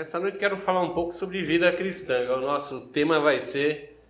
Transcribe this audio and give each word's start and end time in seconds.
Nessa 0.00 0.18
noite 0.18 0.38
quero 0.38 0.56
falar 0.56 0.80
um 0.80 0.94
pouco 0.94 1.12
sobre 1.12 1.42
vida 1.42 1.70
cristã. 1.70 2.34
O 2.34 2.40
nosso 2.40 2.86
tema 2.86 3.20
vai 3.20 3.38
ser 3.38 4.00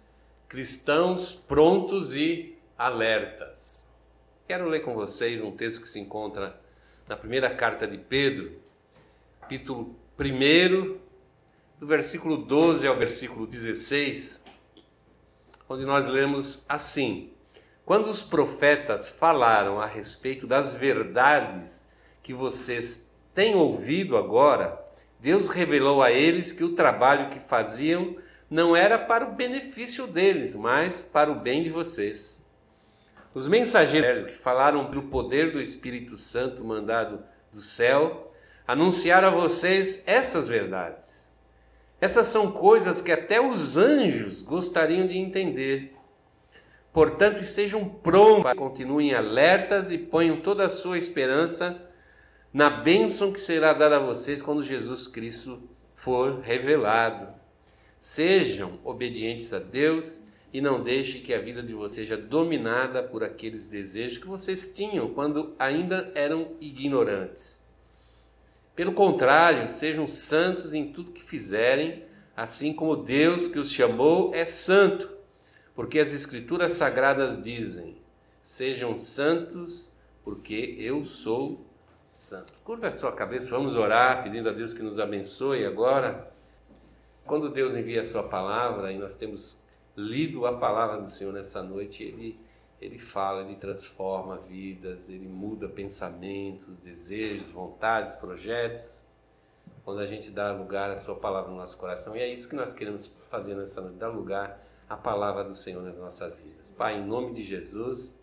cristãos 0.49 1.35
prontos 1.35 2.15
e 2.15 2.57
alertas. 2.79 3.93
Quero 4.47 4.69
ler 4.69 4.85
com 4.85 4.95
vocês 4.95 5.43
um 5.43 5.51
texto 5.51 5.83
que 5.83 5.89
se 5.89 5.99
encontra 5.99 6.61
na 7.09 7.17
primeira 7.17 7.53
carta 7.53 7.89
de 7.89 7.99
Pedro, 7.99 8.53
capítulo 9.41 9.97
1, 10.17 10.97
do 11.81 11.89
versículo 11.89 12.37
12 12.37 12.87
ao 12.87 12.97
versículo 12.97 13.45
16, 13.45 14.45
onde 15.69 15.85
nós 15.85 16.07
lemos 16.07 16.67
assim: 16.69 17.33
Quando 17.85 18.09
os 18.09 18.23
profetas 18.23 19.09
falaram 19.09 19.81
a 19.81 19.87
respeito 19.87 20.47
das 20.47 20.73
verdades 20.73 21.93
que 22.23 22.33
vocês 22.33 23.13
têm 23.35 23.57
ouvido 23.57 24.17
agora, 24.17 24.80
Deus 25.21 25.51
revelou 25.51 26.03
a 26.03 26.11
eles 26.11 26.51
que 26.51 26.65
o 26.65 26.75
trabalho 26.75 27.29
que 27.29 27.41
faziam 27.41 28.17
não 28.49 28.75
era 28.75 28.99
para 28.99 29.27
o 29.27 29.35
benefício 29.35 30.07
deles, 30.07 30.55
mas 30.55 31.03
para 31.03 31.31
o 31.31 31.35
bem 31.35 31.63
de 31.63 31.69
vocês. 31.69 32.47
Os 33.35 33.47
mensageiros 33.47 34.31
que 34.31 34.39
falaram 34.39 34.89
pelo 34.89 35.03
poder 35.03 35.53
do 35.53 35.61
Espírito 35.61 36.17
Santo 36.17 36.65
mandado 36.65 37.23
do 37.53 37.61
céu 37.61 38.33
anunciaram 38.67 39.29
a 39.29 39.31
vocês 39.31 40.03
essas 40.07 40.49
verdades. 40.49 41.35
Essas 42.01 42.29
são 42.29 42.51
coisas 42.51 43.03
que 43.03 43.13
até 43.13 43.39
os 43.39 43.77
anjos 43.77 44.41
gostariam 44.43 45.07
de 45.07 45.19
entender. 45.19 45.95
Portanto, 46.95 47.43
estejam 47.43 47.85
prontos, 47.87 48.55
continuem 48.55 49.15
alertas 49.15 49.93
e 49.93 49.99
ponham 49.99 50.41
toda 50.41 50.65
a 50.65 50.71
sua 50.71 50.97
esperança 50.97 51.90
na 52.53 52.69
bênção 52.69 53.33
que 53.33 53.41
será 53.41 53.73
dada 53.73 53.97
a 53.97 54.01
vocês 54.01 54.43
quando 54.43 54.65
Jesus 54.65 55.07
Cristo 55.07 55.63
for 55.95 56.41
revelado. 56.41 57.29
Sejam 57.99 58.81
obedientes 58.83 59.53
a 59.53 59.59
Deus 59.59 60.25
e 60.53 60.61
não 60.61 60.83
deixe 60.83 61.21
que 61.21 61.33
a 61.33 61.41
vida 61.41 61.63
de 61.63 61.73
vocês 61.73 62.09
seja 62.09 62.17
dominada 62.17 63.03
por 63.03 63.23
aqueles 63.23 63.69
desejos 63.69 64.19
que 64.19 64.27
vocês 64.27 64.75
tinham 64.75 65.13
quando 65.15 65.55
ainda 65.59 66.11
eram 66.15 66.57
ignorantes. 66.61 67.69
Pelo 68.75 68.93
contrário, 68.93 69.69
sejam 69.69 70.09
santos 70.09 70.75
em 70.75 70.93
tudo 70.93 71.13
que 71.13 71.23
fizerem, 71.23 72.05
assim 72.37 72.73
como 72.73 72.97
Deus 72.97 73.47
que 73.47 73.59
os 73.59 73.71
chamou 73.71 74.35
é 74.35 74.45
santo, 74.45 75.09
porque 75.75 75.99
as 75.99 76.13
Escrituras 76.13 76.73
Sagradas 76.73 77.43
dizem: 77.45 77.99
Sejam 78.43 78.99
santos, 78.99 79.91
porque 80.25 80.75
eu 80.79 81.05
sou 81.05 81.70
Santo. 82.11 82.53
Curva 82.65 82.89
a 82.89 82.93
sua 82.93 83.13
cabeça, 83.13 83.53
vamos 83.53 83.77
orar 83.77 84.25
pedindo 84.25 84.49
a 84.49 84.53
Deus 84.53 84.75
que 84.75 84.83
nos 84.83 84.99
abençoe 84.99 85.65
agora. 85.65 86.29
Quando 87.25 87.49
Deus 87.49 87.77
envia 87.77 88.01
a 88.01 88.05
sua 88.05 88.25
palavra 88.25 88.91
e 88.91 88.99
nós 88.99 89.17
temos 89.17 89.63
lido 89.97 90.45
a 90.45 90.59
palavra 90.59 91.01
do 91.01 91.09
Senhor 91.09 91.33
nessa 91.33 91.63
noite, 91.63 92.03
ele 92.03 92.37
ele 92.81 92.99
fala, 92.99 93.43
ele 93.43 93.57
transforma 93.57 94.39
vidas, 94.39 95.09
ele 95.09 95.29
muda 95.29 95.69
pensamentos, 95.69 96.79
desejos, 96.79 97.49
vontades, 97.53 98.17
projetos. 98.17 99.05
Quando 99.85 100.01
a 100.01 100.07
gente 100.07 100.31
dá 100.31 100.51
lugar 100.53 100.91
à 100.91 100.97
sua 100.97 101.15
palavra 101.15 101.51
no 101.51 101.59
nosso 101.59 101.77
coração, 101.77 102.17
e 102.17 102.21
é 102.21 102.33
isso 102.33 102.49
que 102.49 102.57
nós 102.57 102.73
queremos 102.73 103.15
fazer 103.29 103.55
nessa 103.55 103.83
noite, 103.83 103.99
dar 103.99 104.09
lugar 104.09 104.67
à 104.89 104.97
palavra 104.97 105.45
do 105.45 105.55
Senhor 105.55 105.83
nas 105.83 105.97
nossas 105.97 106.39
vidas. 106.39 106.71
Pai, 106.71 106.99
em 106.99 107.07
nome 107.07 107.35
de 107.35 107.45
Jesus, 107.45 108.19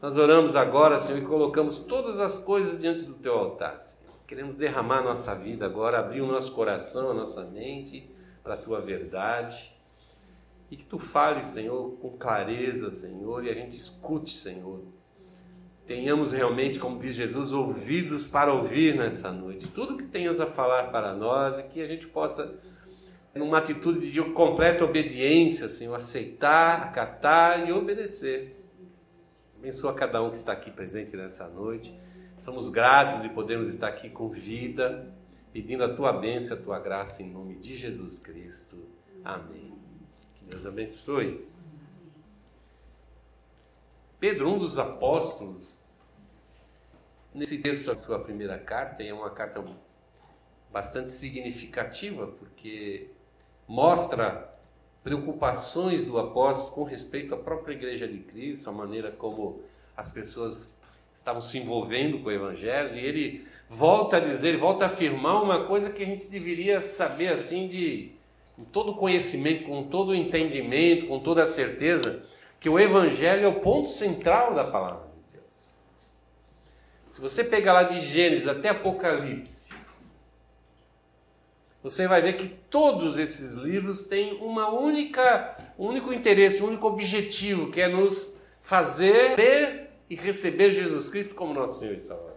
nós 0.00 0.16
oramos 0.16 0.54
agora, 0.54 1.00
Senhor, 1.00 1.18
e 1.18 1.24
colocamos 1.24 1.80
todas 1.80 2.20
as 2.20 2.38
coisas 2.38 2.80
diante 2.80 3.02
do 3.02 3.14
teu 3.14 3.34
altar, 3.34 3.80
Senhor. 3.80 4.14
Queremos 4.28 4.54
derramar 4.54 5.02
nossa 5.02 5.34
vida 5.34 5.66
agora, 5.66 5.98
abrir 5.98 6.20
o 6.20 6.26
nosso 6.26 6.52
coração, 6.52 7.10
a 7.10 7.14
nossa 7.14 7.46
mente 7.46 8.08
para 8.44 8.54
a 8.54 8.56
tua 8.56 8.80
verdade. 8.80 9.72
E 10.70 10.76
que 10.76 10.84
tu 10.84 11.00
fales, 11.00 11.46
Senhor, 11.46 11.96
com 12.00 12.10
clareza, 12.16 12.92
Senhor, 12.92 13.44
e 13.44 13.50
a 13.50 13.54
gente 13.54 13.76
escute, 13.76 14.36
Senhor. 14.36 14.82
Tenhamos 15.84 16.30
realmente, 16.30 16.78
como 16.78 17.00
diz 17.00 17.16
Jesus, 17.16 17.52
ouvidos 17.52 18.28
para 18.28 18.52
ouvir 18.52 18.94
nessa 18.96 19.32
noite. 19.32 19.66
Tudo 19.66 19.96
que 19.96 20.04
tenhas 20.04 20.38
a 20.38 20.46
falar 20.46 20.92
para 20.92 21.12
nós 21.12 21.58
e 21.58 21.64
que 21.64 21.82
a 21.82 21.86
gente 21.86 22.06
possa, 22.06 22.54
numa 23.34 23.58
atitude 23.58 24.12
de 24.12 24.22
completa 24.30 24.84
obediência, 24.84 25.68
Senhor, 25.68 25.96
aceitar, 25.96 26.82
acatar 26.82 27.68
e 27.68 27.72
obedecer 27.72 28.57
Abençoa 29.58 29.92
cada 29.92 30.22
um 30.22 30.30
que 30.30 30.36
está 30.36 30.52
aqui 30.52 30.70
presente 30.70 31.16
nessa 31.16 31.48
noite. 31.48 31.92
Somos 32.38 32.68
gratos 32.68 33.22
de 33.22 33.28
podermos 33.28 33.68
estar 33.68 33.88
aqui 33.88 34.08
com 34.08 34.30
vida, 34.30 35.12
pedindo 35.52 35.82
a 35.82 35.92
tua 35.92 36.12
bênção, 36.12 36.56
a 36.56 36.60
tua 36.62 36.78
graça 36.78 37.24
em 37.24 37.32
nome 37.32 37.56
de 37.56 37.74
Jesus 37.74 38.20
Cristo. 38.20 38.78
Amém. 39.24 39.76
Que 40.36 40.44
Deus 40.44 40.64
abençoe. 40.64 41.44
Pedro, 44.20 44.48
um 44.48 44.60
dos 44.60 44.78
apóstolos, 44.78 45.68
nesse 47.34 47.60
texto 47.60 47.86
da 47.86 47.96
sua 47.96 48.20
primeira 48.20 48.60
carta, 48.60 49.02
é 49.02 49.12
uma 49.12 49.30
carta 49.30 49.64
bastante 50.70 51.10
significativa, 51.10 52.28
porque 52.28 53.10
mostra 53.66 54.47
preocupações 55.02 56.04
do 56.04 56.18
apóstolo 56.18 56.74
com 56.74 56.84
respeito 56.84 57.34
à 57.34 57.36
própria 57.36 57.74
igreja 57.74 58.06
de 58.06 58.18
Cristo, 58.18 58.68
a 58.70 58.72
maneira 58.72 59.10
como 59.12 59.60
as 59.96 60.10
pessoas 60.10 60.82
estavam 61.14 61.42
se 61.42 61.58
envolvendo 61.58 62.20
com 62.20 62.28
o 62.28 62.32
evangelho, 62.32 62.94
e 62.94 63.00
ele 63.00 63.46
volta 63.68 64.18
a 64.18 64.20
dizer, 64.20 64.56
volta 64.56 64.84
a 64.84 64.88
afirmar 64.88 65.42
uma 65.42 65.64
coisa 65.64 65.90
que 65.90 66.02
a 66.02 66.06
gente 66.06 66.28
deveria 66.28 66.80
saber 66.80 67.28
assim 67.28 67.68
de 67.68 68.12
com 68.56 68.64
todo 68.64 68.94
conhecimento, 68.94 69.64
com 69.64 69.84
todo 69.84 70.14
entendimento, 70.14 71.06
com 71.06 71.20
toda 71.20 71.44
a 71.44 71.46
certeza, 71.46 72.22
que 72.58 72.68
o 72.68 72.78
evangelho 72.78 73.44
é 73.44 73.48
o 73.48 73.60
ponto 73.60 73.88
central 73.88 74.52
da 74.52 74.64
palavra 74.64 75.06
de 75.06 75.38
Deus. 75.38 75.70
Se 77.08 77.20
você 77.20 77.44
pegar 77.44 77.72
lá 77.72 77.84
de 77.84 78.00
Gênesis 78.00 78.48
até 78.48 78.70
Apocalipse, 78.70 79.72
você 81.82 82.08
vai 82.08 82.20
ver 82.20 82.34
que 82.34 82.48
todos 82.48 83.16
esses 83.16 83.54
livros 83.54 84.08
têm 84.08 84.38
uma 84.40 84.68
única, 84.68 85.56
um 85.78 85.86
único 85.86 86.12
interesse, 86.12 86.62
um 86.62 86.68
único 86.68 86.86
objetivo, 86.86 87.70
que 87.70 87.80
é 87.80 87.88
nos 87.88 88.40
fazer 88.60 89.36
ver 89.36 89.90
e 90.10 90.16
receber 90.16 90.72
Jesus 90.72 91.08
Cristo 91.08 91.34
como 91.34 91.54
nosso 91.54 91.80
Senhor 91.80 91.94
e 91.94 92.00
Salvador. 92.00 92.28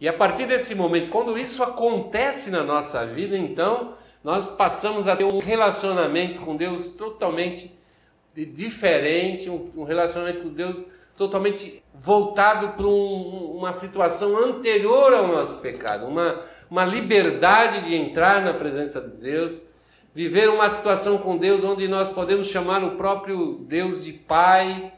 E 0.00 0.08
a 0.08 0.12
partir 0.12 0.46
desse 0.46 0.74
momento, 0.74 1.10
quando 1.10 1.36
isso 1.36 1.62
acontece 1.62 2.50
na 2.50 2.62
nossa 2.62 3.04
vida, 3.04 3.36
então 3.36 3.94
nós 4.22 4.50
passamos 4.50 5.08
a 5.08 5.16
ter 5.16 5.24
um 5.24 5.38
relacionamento 5.38 6.40
com 6.40 6.56
Deus 6.56 6.90
totalmente 6.90 7.76
diferente, 8.34 9.50
um 9.50 9.82
relacionamento 9.82 10.42
com 10.42 10.48
Deus 10.50 10.76
totalmente 11.16 11.82
voltado 11.92 12.68
para 12.68 12.86
um, 12.86 13.56
uma 13.56 13.72
situação 13.72 14.36
anterior 14.36 15.12
ao 15.12 15.26
nosso 15.26 15.58
pecado, 15.58 16.06
uma 16.06 16.40
uma 16.70 16.84
liberdade 16.84 17.86
de 17.86 17.94
entrar 17.94 18.42
na 18.42 18.52
presença 18.52 19.00
de 19.00 19.16
Deus, 19.16 19.68
viver 20.14 20.48
uma 20.50 20.68
situação 20.68 21.18
com 21.18 21.36
Deus 21.36 21.64
onde 21.64 21.88
nós 21.88 22.10
podemos 22.10 22.48
chamar 22.48 22.82
o 22.84 22.96
próprio 22.96 23.64
Deus 23.66 24.04
de 24.04 24.12
Pai. 24.12 24.92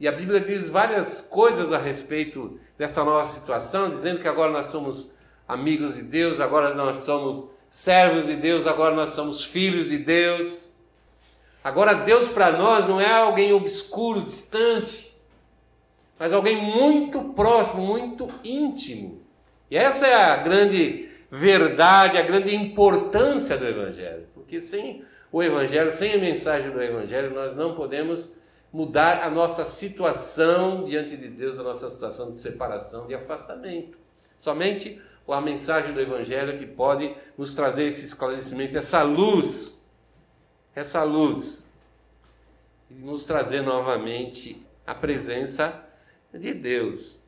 E 0.00 0.06
a 0.06 0.12
Bíblia 0.12 0.40
diz 0.40 0.68
várias 0.68 1.22
coisas 1.22 1.72
a 1.72 1.78
respeito 1.78 2.58
dessa 2.78 3.04
nova 3.04 3.24
situação, 3.24 3.90
dizendo 3.90 4.20
que 4.20 4.28
agora 4.28 4.52
nós 4.52 4.68
somos 4.68 5.14
amigos 5.46 5.96
de 5.96 6.02
Deus, 6.02 6.40
agora 6.40 6.74
nós 6.74 6.98
somos 6.98 7.50
servos 7.68 8.26
de 8.26 8.36
Deus, 8.36 8.66
agora 8.66 8.94
nós 8.94 9.10
somos 9.10 9.44
filhos 9.44 9.88
de 9.88 9.98
Deus. 9.98 10.68
Agora, 11.62 11.92
Deus 11.92 12.28
para 12.28 12.52
nós 12.52 12.88
não 12.88 13.00
é 13.00 13.12
alguém 13.12 13.52
obscuro, 13.52 14.22
distante, 14.22 15.14
mas 16.18 16.32
alguém 16.32 16.56
muito 16.56 17.22
próximo, 17.34 17.84
muito 17.84 18.32
íntimo. 18.44 19.20
E 19.70 19.76
essa 19.76 20.06
é 20.06 20.14
a 20.14 20.36
grande 20.36 21.08
verdade, 21.30 22.16
a 22.18 22.22
grande 22.22 22.54
importância 22.54 23.56
do 23.56 23.66
Evangelho. 23.66 24.26
Porque 24.34 24.60
sem 24.60 25.04
o 25.30 25.42
Evangelho, 25.42 25.94
sem 25.94 26.14
a 26.14 26.18
mensagem 26.18 26.70
do 26.70 26.82
Evangelho, 26.82 27.34
nós 27.34 27.54
não 27.54 27.74
podemos 27.74 28.34
mudar 28.72 29.22
a 29.22 29.30
nossa 29.30 29.64
situação 29.64 30.84
diante 30.84 31.16
de 31.16 31.28
Deus, 31.28 31.58
a 31.58 31.62
nossa 31.62 31.90
situação 31.90 32.30
de 32.30 32.38
separação, 32.38 33.06
de 33.06 33.14
afastamento. 33.14 33.98
Somente 34.36 35.00
a 35.26 35.40
mensagem 35.40 35.92
do 35.92 36.00
Evangelho 36.00 36.58
que 36.58 36.66
pode 36.66 37.14
nos 37.36 37.54
trazer 37.54 37.84
esse 37.84 38.04
esclarecimento, 38.04 38.78
essa 38.78 39.02
luz, 39.02 39.90
essa 40.74 41.02
luz, 41.02 41.74
e 42.90 42.94
nos 42.94 43.24
trazer 43.24 43.60
novamente 43.60 44.64
a 44.86 44.94
presença 44.94 45.86
de 46.32 46.54
Deus. 46.54 47.27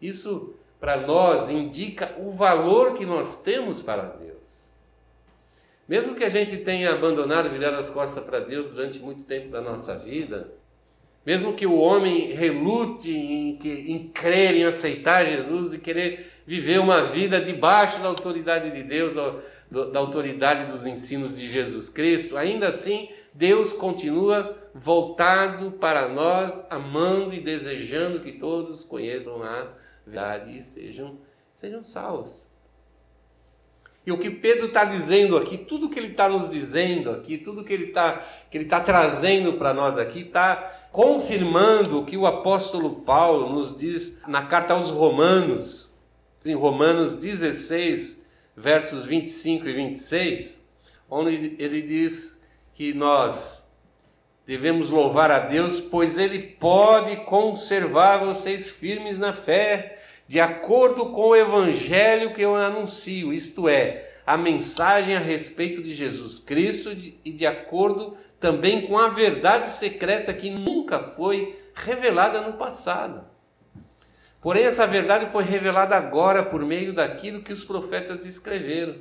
Isso 0.00 0.54
para 0.80 0.98
nós 0.98 1.48
indica 1.48 2.14
o 2.18 2.30
valor 2.30 2.94
que 2.94 3.06
nós 3.06 3.42
temos 3.42 3.80
para 3.80 4.02
Deus. 4.02 4.72
Mesmo 5.88 6.14
que 6.14 6.24
a 6.24 6.28
gente 6.28 6.58
tenha 6.58 6.92
abandonado, 6.92 7.48
virado 7.50 7.76
as 7.76 7.90
costas 7.90 8.24
para 8.24 8.40
Deus 8.40 8.70
durante 8.72 8.98
muito 8.98 9.22
tempo 9.24 9.48
da 9.48 9.60
nossa 9.60 9.98
vida, 9.98 10.48
mesmo 11.24 11.54
que 11.54 11.66
o 11.66 11.76
homem 11.76 12.32
relute 12.32 13.10
em, 13.10 13.58
em 13.64 14.08
crer, 14.08 14.54
em 14.54 14.64
aceitar 14.64 15.24
Jesus 15.24 15.72
e 15.72 15.78
querer 15.78 16.30
viver 16.46 16.78
uma 16.80 17.02
vida 17.02 17.40
debaixo 17.40 18.00
da 18.00 18.08
autoridade 18.08 18.70
de 18.70 18.82
Deus, 18.82 19.14
da 19.70 19.98
autoridade 19.98 20.70
dos 20.70 20.86
ensinos 20.86 21.36
de 21.36 21.48
Jesus 21.48 21.88
Cristo, 21.88 22.36
ainda 22.36 22.68
assim 22.68 23.08
Deus 23.32 23.72
continua 23.72 24.56
voltado 24.74 25.72
para 25.72 26.08
nós, 26.08 26.66
amando 26.70 27.32
e 27.32 27.40
desejando 27.40 28.20
que 28.20 28.32
todos 28.32 28.84
conheçam 28.84 29.42
a 29.42 29.68
verdade 30.06 30.56
e 30.56 30.62
sejam, 30.62 31.18
sejam 31.52 31.82
salvos. 31.82 32.46
E 34.06 34.12
o 34.12 34.18
que 34.18 34.30
Pedro 34.30 34.66
está 34.66 34.84
dizendo 34.84 35.36
aqui, 35.36 35.56
tudo 35.56 35.88
que 35.88 35.98
ele 35.98 36.08
está 36.08 36.28
nos 36.28 36.50
dizendo 36.50 37.10
aqui, 37.10 37.38
tudo 37.38 37.64
que 37.64 37.72
ele 37.72 37.86
está 37.86 38.22
que 38.50 38.58
ele 38.58 38.66
tá 38.66 38.80
trazendo 38.80 39.54
para 39.54 39.72
nós 39.72 39.96
aqui, 39.96 40.20
está 40.20 40.56
confirmando 40.92 42.00
o 42.00 42.04
que 42.04 42.16
o 42.16 42.26
apóstolo 42.26 42.96
Paulo 42.96 43.52
nos 43.52 43.78
diz 43.78 44.20
na 44.28 44.46
carta 44.46 44.74
aos 44.74 44.90
Romanos, 44.90 45.98
em 46.44 46.54
Romanos 46.54 47.16
16, 47.16 48.26
versos 48.54 49.04
25 49.04 49.66
e 49.68 49.72
26, 49.72 50.68
onde 51.10 51.56
ele 51.58 51.82
diz 51.82 52.44
que 52.74 52.92
nós 52.92 53.78
devemos 54.46 54.90
louvar 54.90 55.30
a 55.30 55.38
Deus, 55.38 55.80
pois 55.80 56.18
Ele 56.18 56.38
pode 56.38 57.16
conservar 57.24 58.18
vocês 58.18 58.68
firmes 58.68 59.18
na 59.18 59.32
fé, 59.32 59.93
de 60.26 60.40
acordo 60.40 61.06
com 61.06 61.28
o 61.28 61.36
Evangelho 61.36 62.32
que 62.32 62.42
eu 62.42 62.56
anuncio, 62.56 63.32
isto 63.32 63.68
é, 63.68 64.10
a 64.26 64.36
mensagem 64.36 65.14
a 65.14 65.18
respeito 65.18 65.82
de 65.82 65.94
Jesus 65.94 66.38
Cristo 66.38 66.90
e 67.24 67.32
de 67.32 67.46
acordo 67.46 68.16
também 68.40 68.86
com 68.86 68.98
a 68.98 69.08
verdade 69.08 69.70
secreta 69.70 70.32
que 70.32 70.50
nunca 70.50 70.98
foi 70.98 71.58
revelada 71.74 72.40
no 72.40 72.54
passado. 72.54 73.24
Porém, 74.40 74.64
essa 74.64 74.86
verdade 74.86 75.26
foi 75.26 75.42
revelada 75.42 75.96
agora 75.96 76.42
por 76.42 76.62
meio 76.64 76.92
daquilo 76.92 77.42
que 77.42 77.52
os 77.52 77.64
profetas 77.64 78.26
escreveram. 78.26 78.96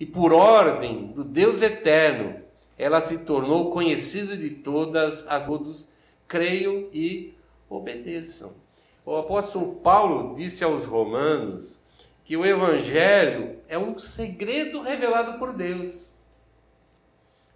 E 0.00 0.06
por 0.06 0.32
ordem 0.32 1.08
do 1.08 1.22
Deus 1.22 1.60
eterno, 1.60 2.40
ela 2.78 3.00
se 3.00 3.24
tornou 3.24 3.70
conhecida 3.70 4.36
de 4.36 4.50
todas 4.50 5.28
as 5.28 5.46
todos 5.46 5.88
creiam 6.28 6.88
e 6.92 7.34
obedeçam. 7.68 8.65
O 9.06 9.16
apóstolo 9.16 9.76
Paulo 9.76 10.34
disse 10.34 10.64
aos 10.64 10.84
romanos 10.84 11.78
que 12.24 12.36
o 12.36 12.44
evangelho 12.44 13.60
é 13.68 13.78
um 13.78 13.96
segredo 14.00 14.82
revelado 14.82 15.38
por 15.38 15.52
Deus. 15.52 16.16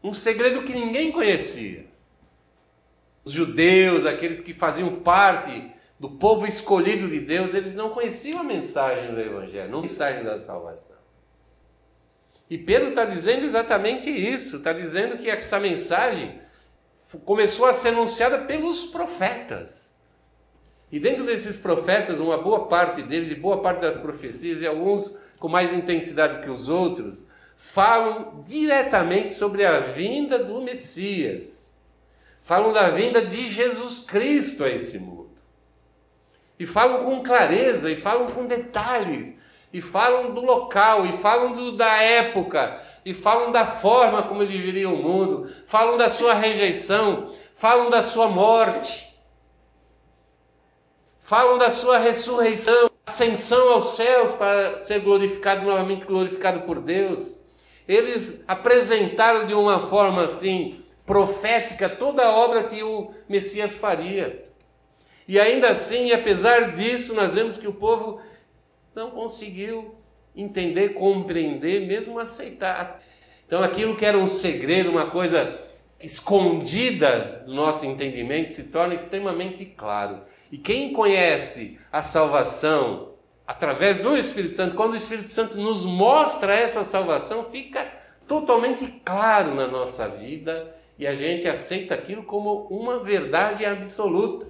Um 0.00 0.14
segredo 0.14 0.62
que 0.62 0.72
ninguém 0.72 1.10
conhecia. 1.10 1.86
Os 3.24 3.32
judeus, 3.32 4.06
aqueles 4.06 4.40
que 4.40 4.54
faziam 4.54 5.00
parte 5.00 5.72
do 5.98 6.08
povo 6.08 6.46
escolhido 6.46 7.08
de 7.08 7.18
Deus, 7.18 7.52
eles 7.52 7.74
não 7.74 7.90
conheciam 7.90 8.38
a 8.38 8.44
mensagem 8.44 9.12
do 9.12 9.20
Evangelho, 9.20 9.72
não 9.72 9.80
a 9.80 9.82
mensagem 9.82 10.22
da 10.22 10.38
salvação. 10.38 10.96
E 12.48 12.56
Pedro 12.56 12.90
está 12.90 13.04
dizendo 13.04 13.44
exatamente 13.44 14.08
isso, 14.08 14.58
está 14.58 14.72
dizendo 14.72 15.18
que 15.18 15.28
essa 15.28 15.58
mensagem 15.58 16.40
começou 17.24 17.66
a 17.66 17.74
ser 17.74 17.88
anunciada 17.88 18.38
pelos 18.38 18.84
profetas. 18.86 19.89
E 20.90 20.98
dentro 20.98 21.24
desses 21.24 21.58
profetas, 21.58 22.18
uma 22.20 22.38
boa 22.38 22.66
parte 22.66 23.02
deles, 23.02 23.30
e 23.30 23.34
boa 23.34 23.60
parte 23.60 23.80
das 23.80 23.98
profecias, 23.98 24.60
e 24.60 24.66
alguns 24.66 25.18
com 25.38 25.48
mais 25.48 25.72
intensidade 25.72 26.42
que 26.42 26.50
os 26.50 26.68
outros, 26.68 27.26
falam 27.56 28.42
diretamente 28.44 29.34
sobre 29.34 29.64
a 29.64 29.80
vinda 29.80 30.38
do 30.38 30.60
Messias. 30.60 31.72
Falam 32.42 32.72
da 32.72 32.88
vinda 32.88 33.22
de 33.22 33.48
Jesus 33.48 34.00
Cristo 34.00 34.64
a 34.64 34.68
esse 34.68 34.98
mundo 34.98 35.20
e 36.60 36.66
falam 36.66 37.02
com 37.02 37.22
clareza, 37.22 37.90
e 37.90 37.96
falam 37.96 38.30
com 38.30 38.44
detalhes, 38.44 39.34
e 39.72 39.80
falam 39.80 40.34
do 40.34 40.42
local, 40.42 41.06
e 41.06 41.12
falam 41.14 41.54
do, 41.54 41.72
da 41.72 42.02
época, 42.02 42.78
e 43.02 43.14
falam 43.14 43.50
da 43.50 43.64
forma 43.64 44.24
como 44.24 44.42
ele 44.42 44.58
viria 44.58 44.90
o 44.90 44.96
mundo, 44.98 45.50
falam 45.66 45.96
da 45.96 46.10
sua 46.10 46.34
rejeição, 46.34 47.32
falam 47.54 47.88
da 47.88 48.02
sua 48.02 48.28
morte, 48.28 49.09
falam 51.30 51.58
da 51.58 51.70
sua 51.70 51.96
ressurreição, 51.96 52.90
ascensão 53.06 53.74
aos 53.74 53.94
céus 53.94 54.34
para 54.34 54.80
ser 54.80 54.98
glorificado 54.98 55.64
novamente, 55.64 56.04
glorificado 56.04 56.62
por 56.62 56.80
Deus. 56.80 57.42
Eles 57.86 58.44
apresentaram 58.48 59.46
de 59.46 59.54
uma 59.54 59.88
forma 59.88 60.24
assim 60.24 60.82
profética 61.06 61.88
toda 61.88 62.24
a 62.24 62.36
obra 62.36 62.64
que 62.64 62.82
o 62.82 63.12
Messias 63.28 63.76
faria. 63.76 64.44
E 65.28 65.38
ainda 65.38 65.70
assim, 65.70 66.10
apesar 66.10 66.72
disso, 66.72 67.14
nós 67.14 67.34
vemos 67.34 67.56
que 67.56 67.68
o 67.68 67.74
povo 67.74 68.20
não 68.92 69.12
conseguiu 69.12 69.94
entender, 70.34 70.94
compreender, 70.94 71.86
mesmo 71.86 72.18
aceitar. 72.18 73.00
Então, 73.46 73.62
aquilo 73.62 73.94
que 73.94 74.04
era 74.04 74.18
um 74.18 74.26
segredo, 74.26 74.90
uma 74.90 75.06
coisa 75.06 75.56
escondida 76.00 77.42
do 77.46 77.54
nosso 77.54 77.84
entendimento, 77.84 78.50
se 78.50 78.64
torna 78.64 78.94
extremamente 78.94 79.64
claro. 79.64 80.22
E 80.50 80.58
quem 80.58 80.92
conhece 80.92 81.78
a 81.92 82.02
salvação 82.02 83.10
através 83.46 84.00
do 84.00 84.16
Espírito 84.16 84.56
Santo, 84.56 84.74
quando 84.74 84.92
o 84.92 84.96
Espírito 84.96 85.30
Santo 85.30 85.58
nos 85.58 85.84
mostra 85.84 86.54
essa 86.54 86.84
salvação, 86.84 87.44
fica 87.44 87.84
totalmente 88.26 88.86
claro 89.04 89.54
na 89.54 89.66
nossa 89.66 90.08
vida 90.08 90.74
e 90.96 91.06
a 91.06 91.14
gente 91.14 91.48
aceita 91.48 91.94
aquilo 91.94 92.22
como 92.22 92.66
uma 92.68 93.02
verdade 93.02 93.64
absoluta. 93.64 94.46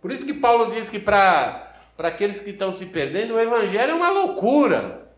Por 0.00 0.12
isso 0.12 0.26
que 0.26 0.34
Paulo 0.34 0.70
diz 0.70 0.90
que 0.90 1.00
para 1.00 1.72
aqueles 1.98 2.40
que 2.40 2.50
estão 2.50 2.70
se 2.70 2.86
perdendo, 2.86 3.34
o 3.34 3.40
evangelho 3.40 3.92
é 3.92 3.94
uma 3.94 4.10
loucura. 4.10 5.08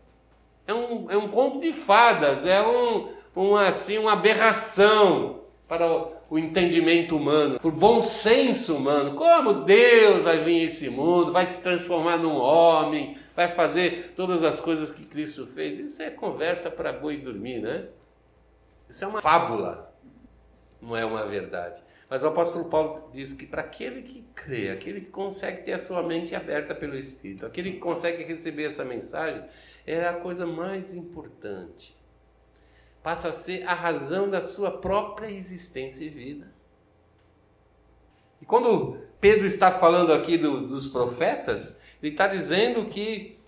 É 0.65 0.73
um, 0.73 1.11
é 1.11 1.17
um 1.17 1.27
conto 1.27 1.59
de 1.59 1.71
fadas, 1.71 2.45
é 2.45 2.61
um, 2.65 3.09
um, 3.37 3.55
assim, 3.55 3.99
uma 3.99 4.13
aberração 4.13 5.41
para 5.67 5.85
o, 5.85 6.11
o 6.31 6.39
entendimento 6.39 7.15
humano, 7.15 7.59
por 7.59 7.71
bom 7.71 8.01
senso 8.01 8.75
humano. 8.75 9.15
Como 9.15 9.63
Deus 9.63 10.23
vai 10.23 10.43
vir 10.43 10.61
a 10.61 10.63
esse 10.65 10.89
mundo, 10.89 11.31
vai 11.31 11.45
se 11.45 11.61
transformar 11.61 12.17
num 12.17 12.35
homem, 12.35 13.15
vai 13.35 13.47
fazer 13.47 14.13
todas 14.15 14.43
as 14.43 14.59
coisas 14.59 14.91
que 14.91 15.05
Cristo 15.05 15.45
fez. 15.45 15.77
Isso 15.77 16.01
é 16.01 16.09
conversa 16.09 16.71
para 16.71 16.91
boi 16.91 17.17
dormir, 17.17 17.59
né? 17.59 17.87
Isso 18.89 19.03
é 19.03 19.07
uma 19.07 19.21
fábula, 19.21 19.93
não 20.81 20.95
é 20.95 21.05
uma 21.05 21.25
verdade. 21.25 21.81
Mas 22.09 22.23
o 22.23 22.27
apóstolo 22.27 22.69
Paulo 22.69 23.09
diz 23.13 23.33
que 23.33 23.45
para 23.45 23.61
aquele 23.61 24.01
que 24.01 24.25
crê, 24.33 24.69
aquele 24.71 25.01
que 25.01 25.11
consegue 25.11 25.61
ter 25.61 25.73
a 25.73 25.79
sua 25.79 26.01
mente 26.01 26.33
aberta 26.33 26.73
pelo 26.73 26.95
Espírito, 26.95 27.45
aquele 27.45 27.73
que 27.73 27.79
consegue 27.79 28.23
receber 28.23 28.63
essa 28.63 28.85
mensagem, 28.85 29.43
é 29.85 30.07
a 30.07 30.13
coisa 30.13 30.45
mais 30.47 30.95
importante. 30.95 31.96
Passa 33.07 33.29
a 33.29 33.31
ser 33.31 33.65
a 33.65 33.73
razão 33.73 34.29
da 34.29 34.41
sua 34.41 34.69
própria 34.69 35.31
existência 35.31 36.03
e 36.03 36.09
vida. 36.09 36.51
E 38.41 38.45
quando 38.45 38.97
Pedro 39.21 39.47
está 39.47 39.71
falando 39.71 40.11
aqui 40.11 40.37
do, 40.37 40.67
dos 40.67 40.87
profetas, 40.87 41.79
ele 42.03 42.11
está 42.11 42.27
dizendo 42.27 42.85
que 42.87 43.39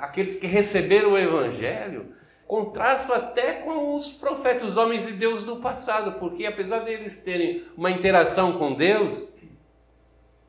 aqueles 0.00 0.36
que 0.36 0.46
receberam 0.46 1.12
o 1.12 1.18
Evangelho 1.18 2.14
contrasto 2.46 3.12
até 3.12 3.60
com 3.60 3.94
os 3.94 4.12
profetas, 4.12 4.70
os 4.70 4.78
homens 4.78 5.04
de 5.04 5.12
Deus 5.12 5.44
do 5.44 5.56
passado, 5.56 6.12
porque 6.12 6.46
apesar 6.46 6.78
deles 6.78 7.22
terem 7.22 7.66
uma 7.76 7.90
interação 7.90 8.58
com 8.58 8.72
Deus, 8.72 9.36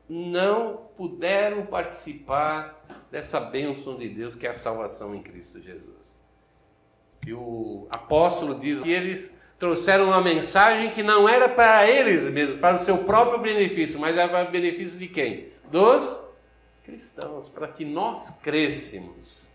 não 0.08 0.88
puderam 0.96 1.66
participar 1.66 2.86
dessa 3.10 3.38
bênção 3.38 3.98
de 3.98 4.08
Deus 4.08 4.34
que 4.34 4.46
é 4.46 4.50
a 4.50 4.54
salvação 4.54 5.14
em 5.14 5.22
Cristo 5.22 5.60
Jesus. 5.60 6.19
E 7.26 7.32
o 7.32 7.86
apóstolo 7.90 8.58
diz 8.58 8.80
que 8.80 8.90
eles 8.90 9.42
trouxeram 9.58 10.06
uma 10.06 10.22
mensagem 10.22 10.90
que 10.90 11.02
não 11.02 11.28
era 11.28 11.48
para 11.48 11.88
eles 11.88 12.22
mesmos, 12.32 12.58
para 12.58 12.76
o 12.76 12.80
seu 12.80 12.98
próprio 13.04 13.40
benefício, 13.40 14.00
mas 14.00 14.16
era 14.16 14.28
para 14.28 14.48
o 14.48 14.50
benefício 14.50 14.98
de 14.98 15.06
quem? 15.06 15.48
Dos 15.70 16.34
cristãos, 16.82 17.48
para 17.48 17.68
que 17.68 17.84
nós 17.84 18.40
crescêssemos 18.42 19.50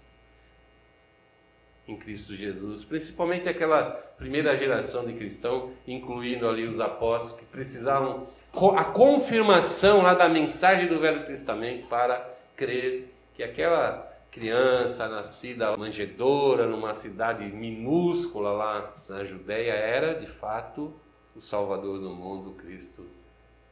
em 1.88 1.95
Cristo 1.95 2.36
Jesus, 2.36 2.84
principalmente 2.84 3.48
aquela 3.48 3.91
primeira 4.17 4.55
geração 4.57 5.05
de 5.05 5.13
cristãos, 5.13 5.72
incluindo 5.88 6.48
ali 6.48 6.67
os 6.67 6.79
apóstolos 6.79 7.39
que 7.39 7.45
precisavam 7.45 8.27
a 8.75 8.84
confirmação 8.86 10.01
lá 10.01 10.13
da 10.13 10.27
mensagem 10.27 10.88
do 10.88 11.00
Velho 11.00 11.25
Testamento 11.25 11.88
para 11.88 12.34
crer 12.55 13.13
que 13.36 13.43
aquela 13.43 14.14
criança 14.36 15.08
nascida 15.08 15.77
manjedora 15.77 16.68
numa 16.68 16.94
cidade 16.94 17.46
minúscula 17.46 18.51
lá 18.51 18.94
na 19.08 19.24
Judéia 19.24 19.72
era 19.72 20.13
de 20.13 20.27
fato 20.27 20.94
o 21.34 21.39
Salvador 21.39 22.00
do 22.01 22.10
mundo, 22.10 22.51
Cristo 22.51 23.08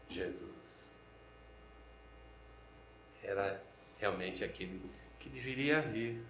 Jesus. 0.10 1.04
Era 3.22 3.62
realmente 4.00 4.42
aquele 4.42 4.82
que 5.20 5.28
deveria 5.28 5.82
vir 5.82 6.26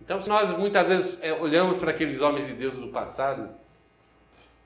então, 0.00 0.20
nós 0.26 0.56
muitas 0.56 0.88
vezes 0.88 1.22
é, 1.22 1.32
olhamos 1.32 1.78
para 1.78 1.90
aqueles 1.90 2.20
homens 2.20 2.46
de 2.46 2.54
Deus 2.54 2.76
do 2.76 2.88
passado 2.88 3.50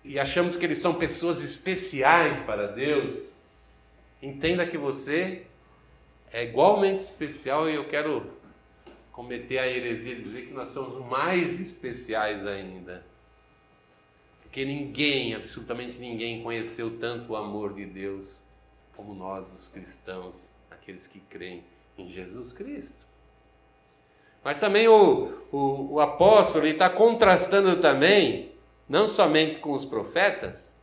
e 0.05 0.19
achamos 0.19 0.57
que 0.57 0.65
eles 0.65 0.79
são 0.79 0.95
pessoas 0.95 1.43
especiais 1.43 2.41
para 2.41 2.67
Deus, 2.67 3.45
entenda 4.21 4.67
que 4.67 4.77
você 4.77 5.47
é 6.33 6.45
igualmente 6.45 7.03
especial 7.03 7.69
e 7.69 7.75
eu 7.75 7.87
quero 7.89 8.27
cometer 9.13 9.59
a 9.59 9.69
heresia 9.69 10.17
de 10.17 10.23
dizer 10.23 10.47
que 10.47 10.55
nós 10.55 10.71
somos 10.71 10.97
mais 11.07 11.61
especiais 11.61 12.47
ainda. 12.47 13.05
Porque 14.43 14.65
ninguém, 14.65 15.35
absolutamente 15.35 15.99
ninguém, 15.99 16.43
conheceu 16.43 16.99
tanto 16.99 17.33
o 17.33 17.37
amor 17.37 17.75
de 17.75 17.85
Deus 17.85 18.45
como 18.97 19.15
nós, 19.15 19.53
os 19.53 19.69
cristãos, 19.69 20.57
aqueles 20.71 21.07
que 21.07 21.21
creem 21.21 21.63
em 21.99 22.11
Jesus 22.11 22.53
Cristo. 22.53 23.05
Mas 24.43 24.59
também 24.59 24.89
o, 24.89 25.33
o, 25.53 25.95
o 25.95 26.01
apóstolo 26.01 26.67
está 26.67 26.89
contrastando 26.89 27.77
também, 27.77 28.53
não 28.89 29.07
somente 29.07 29.59
com 29.59 29.73
os 29.73 29.85
profetas, 29.85 30.83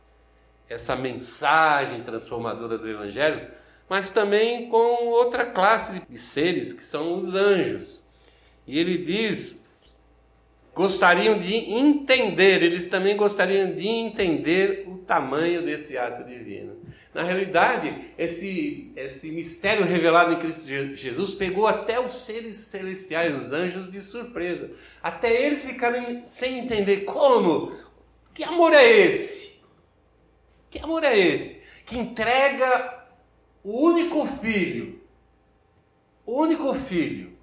essa 0.68 0.94
mensagem 0.94 2.02
transformadora 2.02 2.78
do 2.78 2.88
Evangelho, 2.88 3.59
mas 3.90 4.12
também 4.12 4.68
com 4.68 5.08
outra 5.08 5.44
classe 5.44 6.02
de 6.08 6.16
seres, 6.16 6.72
que 6.72 6.84
são 6.84 7.16
os 7.16 7.34
anjos. 7.34 8.06
E 8.64 8.78
ele 8.78 8.98
diz: 8.98 9.64
gostariam 10.72 11.36
de 11.40 11.56
entender, 11.56 12.62
eles 12.62 12.86
também 12.86 13.16
gostariam 13.16 13.72
de 13.72 13.88
entender 13.88 14.84
o 14.86 14.98
tamanho 14.98 15.64
desse 15.64 15.98
ato 15.98 16.22
divino. 16.22 16.78
Na 17.12 17.24
realidade, 17.24 18.12
esse, 18.16 18.92
esse 18.94 19.32
mistério 19.32 19.84
revelado 19.84 20.34
em 20.34 20.38
Cristo 20.38 20.68
Jesus 20.94 21.34
pegou 21.34 21.66
até 21.66 21.98
os 21.98 22.14
seres 22.14 22.54
celestiais, 22.58 23.34
os 23.34 23.52
anjos, 23.52 23.90
de 23.90 24.00
surpresa. 24.00 24.70
Até 25.02 25.46
eles 25.46 25.64
ficaram 25.64 26.22
sem 26.24 26.60
entender 26.60 26.98
como. 26.98 27.72
Que 28.32 28.44
amor 28.44 28.72
é 28.72 28.88
esse? 28.88 29.64
Que 30.70 30.78
amor 30.78 31.02
é 31.02 31.18
esse? 31.18 31.66
Que 31.84 31.98
entrega 31.98 32.99
o 33.62 33.78
único 33.86 34.24
filho, 34.26 35.00
o 36.24 36.40
único 36.40 36.72
filho, 36.74 37.36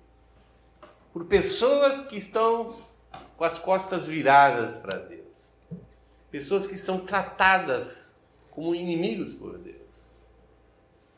por 1.13 1.25
pessoas 1.25 2.01
que 2.01 2.17
estão 2.17 2.75
com 3.35 3.43
as 3.43 3.59
costas 3.59 4.05
viradas 4.05 4.77
para 4.77 4.97
Deus, 4.97 5.53
pessoas 6.31 6.67
que 6.67 6.77
são 6.77 7.05
tratadas 7.05 8.25
como 8.51 8.73
inimigos 8.73 9.33
por 9.33 9.57
Deus. 9.57 10.11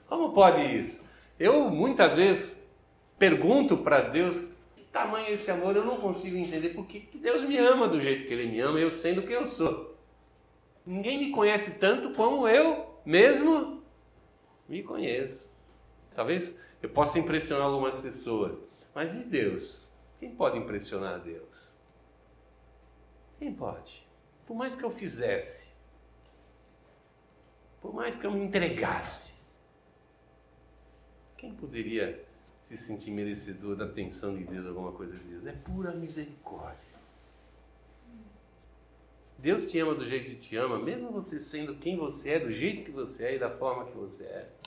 Como 0.07 0.33
pode 0.33 0.61
isso? 0.61 1.07
Eu 1.39 1.69
muitas 1.69 2.15
vezes 2.15 2.75
pergunto 3.17 3.77
para 3.77 4.01
Deus 4.01 4.53
que 4.75 4.83
tamanho 4.83 5.27
é 5.27 5.33
esse 5.33 5.49
amor, 5.51 5.75
eu 5.75 5.85
não 5.85 5.97
consigo 5.97 6.35
entender 6.35 6.69
porque 6.69 6.99
que 6.99 7.17
Deus 7.17 7.43
me 7.43 7.57
ama 7.57 7.87
do 7.87 8.01
jeito 8.01 8.25
que 8.25 8.33
Ele 8.33 8.47
me 8.47 8.59
ama, 8.59 8.79
eu 8.79 8.91
sendo 8.91 9.21
o 9.21 9.27
que 9.27 9.33
eu 9.33 9.45
sou. 9.45 9.95
Ninguém 10.85 11.19
me 11.19 11.31
conhece 11.31 11.79
tanto 11.79 12.11
como 12.11 12.47
eu 12.47 12.85
mesmo 13.05 13.78
me 14.69 14.83
conheço. 14.83 15.57
Talvez 16.15 16.65
eu 16.81 16.89
possa 16.89 17.19
impressionar 17.19 17.65
algumas 17.65 17.99
pessoas, 17.99 18.61
mas 18.93 19.15
e 19.15 19.23
Deus? 19.23 19.91
Quem 20.19 20.33
pode 20.33 20.57
impressionar 20.57 21.19
Deus? 21.19 21.77
Quem 23.37 23.53
pode? 23.53 24.07
Por 24.45 24.55
mais 24.55 24.75
que 24.75 24.83
eu 24.83 24.91
fizesse, 24.91 25.79
por 27.81 27.93
mais 27.93 28.17
que 28.17 28.25
eu 28.25 28.31
me 28.31 28.43
entregasse, 28.43 29.39
quem 31.37 31.53
poderia 31.55 32.25
se 32.59 32.77
sentir 32.77 33.11
merecedor 33.11 33.75
da 33.75 33.85
atenção 33.85 34.37
de 34.37 34.43
Deus, 34.43 34.65
alguma 34.65 34.91
coisa 34.91 35.15
de 35.15 35.23
Deus? 35.23 35.47
É 35.47 35.53
pura 35.53 35.91
misericórdia. 35.93 36.99
Deus 39.37 39.71
te 39.71 39.79
ama 39.79 39.95
do 39.95 40.05
jeito 40.05 40.31
que 40.31 40.35
te 40.35 40.57
ama, 40.57 40.77
mesmo 40.77 41.11
você 41.11 41.39
sendo 41.39 41.75
quem 41.75 41.95
você 41.95 42.31
é, 42.31 42.39
do 42.39 42.51
jeito 42.51 42.83
que 42.83 42.91
você 42.91 43.25
é 43.25 43.35
e 43.35 43.39
da 43.39 43.49
forma 43.49 43.85
que 43.85 43.95
você 43.95 44.25
é. 44.25 44.58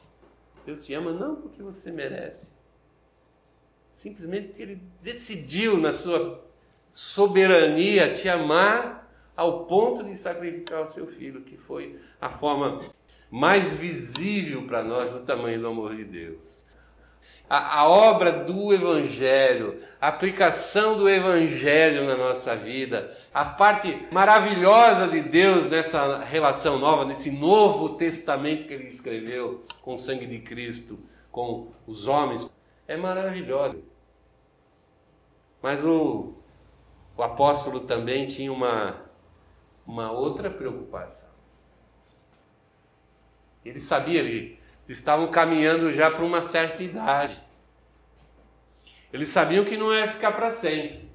Deus 0.65 0.87
te 0.87 0.95
ama 0.95 1.13
não 1.13 1.37
porque 1.37 1.63
você 1.63 1.91
merece, 1.91 2.63
Simplesmente 3.93 4.49
porque 4.49 4.63
ele 4.63 4.83
decidiu, 5.03 5.77
na 5.77 5.93
sua 5.93 6.43
soberania, 6.91 8.15
te 8.15 8.29
amar 8.29 9.03
ao 9.37 9.67
ponto 9.67 10.03
de 10.03 10.15
sacrificar 10.15 10.83
o 10.83 10.89
seu 10.89 11.07
filho, 11.07 11.43
que 11.43 11.57
foi 11.57 12.01
a 12.21 12.31
forma 12.31 12.83
mais 13.31 13.75
visível 13.75 14.67
para 14.67 14.83
nós 14.83 15.11
do 15.11 15.21
tamanho 15.21 15.61
do 15.61 15.67
amor 15.67 15.95
de 15.95 16.05
Deus. 16.05 16.72
A, 17.53 17.81
a, 17.81 17.87
obra 17.87 18.33
do 18.33 18.73
Evangelho, 18.73 19.79
a 20.01 20.09
aplicação 20.09 20.97
do 20.97 21.07
Evangelho 21.07 22.07
na 22.07 22.17
nossa 22.17 22.57
vida, 22.57 23.15
a 23.35 23.45
parte 23.45 24.09
maravilhosa 24.11 25.07
de 25.09 25.21
Deus 25.21 25.69
nessa 25.69 26.25
relação 26.25 26.79
nova, 26.79 27.05
nesse 27.05 27.31
novo 27.31 27.91
testamento 27.91 28.67
que 28.67 28.73
ele 28.73 28.87
escreveu 28.87 29.61
com 29.83 29.93
o 29.93 29.99
sangue 29.99 30.25
de 30.25 30.39
Cristo, 30.39 30.99
com 31.31 31.71
os 31.87 32.09
homens 32.09 32.59
é 32.89 32.97
maravilhosa. 32.97 33.77
Mas 35.61 35.85
o, 35.85 36.33
o 37.15 37.23
apóstolo 37.23 37.81
também 37.81 38.29
tinha 38.29 38.51
uma, 38.51 38.97
uma 39.87 40.11
outra 40.11 40.49
preocupação. 40.49 41.29
Ele 43.63 43.79
sabia, 43.79 44.21
ele, 44.21 44.59
estavam 44.89 45.29
caminhando 45.29 45.93
já 45.93 46.11
para 46.11 46.25
uma 46.25 46.43
certa 46.43 46.83
idade. 46.83 47.41
Eles 49.13 49.29
sabiam 49.29 49.65
que 49.65 49.77
não 49.77 49.93
ia 49.93 50.09
ficar 50.09 50.33
para 50.33 50.51
sempre. 50.51 51.11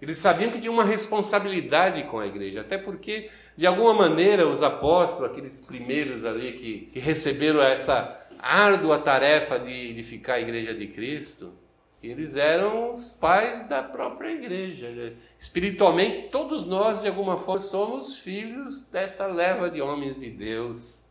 Eles 0.00 0.16
sabiam 0.18 0.50
que 0.50 0.60
tinha 0.60 0.70
uma 0.70 0.84
responsabilidade 0.84 2.04
com 2.04 2.20
a 2.20 2.26
igreja, 2.26 2.60
até 2.60 2.78
porque, 2.78 3.30
de 3.56 3.66
alguma 3.66 3.92
maneira, 3.92 4.46
os 4.46 4.62
apóstolos, 4.62 5.32
aqueles 5.32 5.58
primeiros 5.58 6.24
ali 6.24 6.52
que, 6.52 6.90
que 6.92 7.00
receberam 7.00 7.60
essa 7.60 8.16
árdua 8.38 8.98
tarefa 8.98 9.58
de 9.58 9.72
edificar 9.90 10.36
a 10.36 10.40
igreja 10.40 10.72
de 10.72 10.86
Cristo, 10.86 11.52
eles 12.00 12.36
eram 12.36 12.92
os 12.92 13.08
pais 13.08 13.68
da 13.68 13.82
própria 13.82 14.30
igreja. 14.30 15.16
Espiritualmente, 15.36 16.28
todos 16.28 16.64
nós, 16.64 17.02
de 17.02 17.08
alguma 17.08 17.36
forma, 17.38 17.60
somos 17.60 18.18
filhos 18.18 18.88
dessa 18.88 19.26
leva 19.26 19.68
de 19.68 19.82
homens 19.82 20.18
de 20.18 20.30
Deus. 20.30 21.07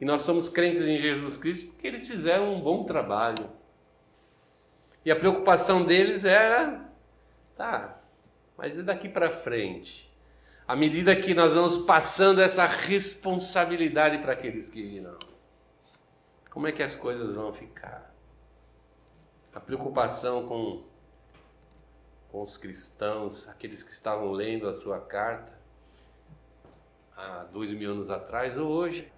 E 0.00 0.04
nós 0.04 0.22
somos 0.22 0.48
crentes 0.48 0.82
em 0.82 0.98
Jesus 0.98 1.36
Cristo 1.36 1.72
porque 1.72 1.86
eles 1.86 2.06
fizeram 2.06 2.54
um 2.54 2.60
bom 2.60 2.84
trabalho. 2.84 3.50
E 5.04 5.10
a 5.10 5.16
preocupação 5.16 5.84
deles 5.84 6.24
era, 6.24 6.90
tá, 7.56 8.00
mas 8.56 8.78
é 8.78 8.82
daqui 8.82 9.08
para 9.08 9.30
frente. 9.30 10.12
À 10.66 10.74
medida 10.74 11.14
que 11.14 11.32
nós 11.32 11.54
vamos 11.54 11.78
passando 11.78 12.40
essa 12.40 12.66
responsabilidade 12.66 14.18
para 14.18 14.32
aqueles 14.32 14.68
que 14.68 14.82
virão 14.82 15.18
como 16.56 16.66
é 16.66 16.72
que 16.72 16.82
as 16.82 16.94
coisas 16.94 17.34
vão 17.34 17.52
ficar? 17.52 18.14
A 19.52 19.60
preocupação 19.60 20.48
com, 20.48 20.84
com 22.30 22.40
os 22.40 22.56
cristãos, 22.56 23.46
aqueles 23.50 23.82
que 23.82 23.92
estavam 23.92 24.32
lendo 24.32 24.66
a 24.66 24.72
sua 24.72 24.98
carta 24.98 25.52
há 27.14 27.44
dois 27.52 27.70
mil 27.72 27.90
anos 27.90 28.08
atrás 28.08 28.56
ou 28.56 28.70
hoje, 28.70 29.12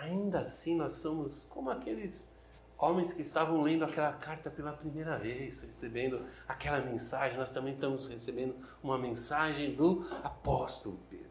ainda 0.00 0.40
assim 0.40 0.76
nós 0.76 0.94
somos 0.94 1.44
como 1.44 1.70
aqueles 1.70 2.34
homens 2.78 3.12
que 3.12 3.22
estavam 3.22 3.62
lendo 3.62 3.84
aquela 3.84 4.12
carta 4.12 4.50
pela 4.50 4.72
primeira 4.72 5.18
vez, 5.18 5.62
recebendo 5.62 6.24
aquela 6.46 6.80
mensagem. 6.80 7.38
Nós 7.38 7.52
também 7.52 7.74
estamos 7.74 8.06
recebendo 8.06 8.54
uma 8.82 8.98
mensagem 8.98 9.74
do 9.74 10.06
apóstolo 10.22 10.98
Pedro, 11.08 11.24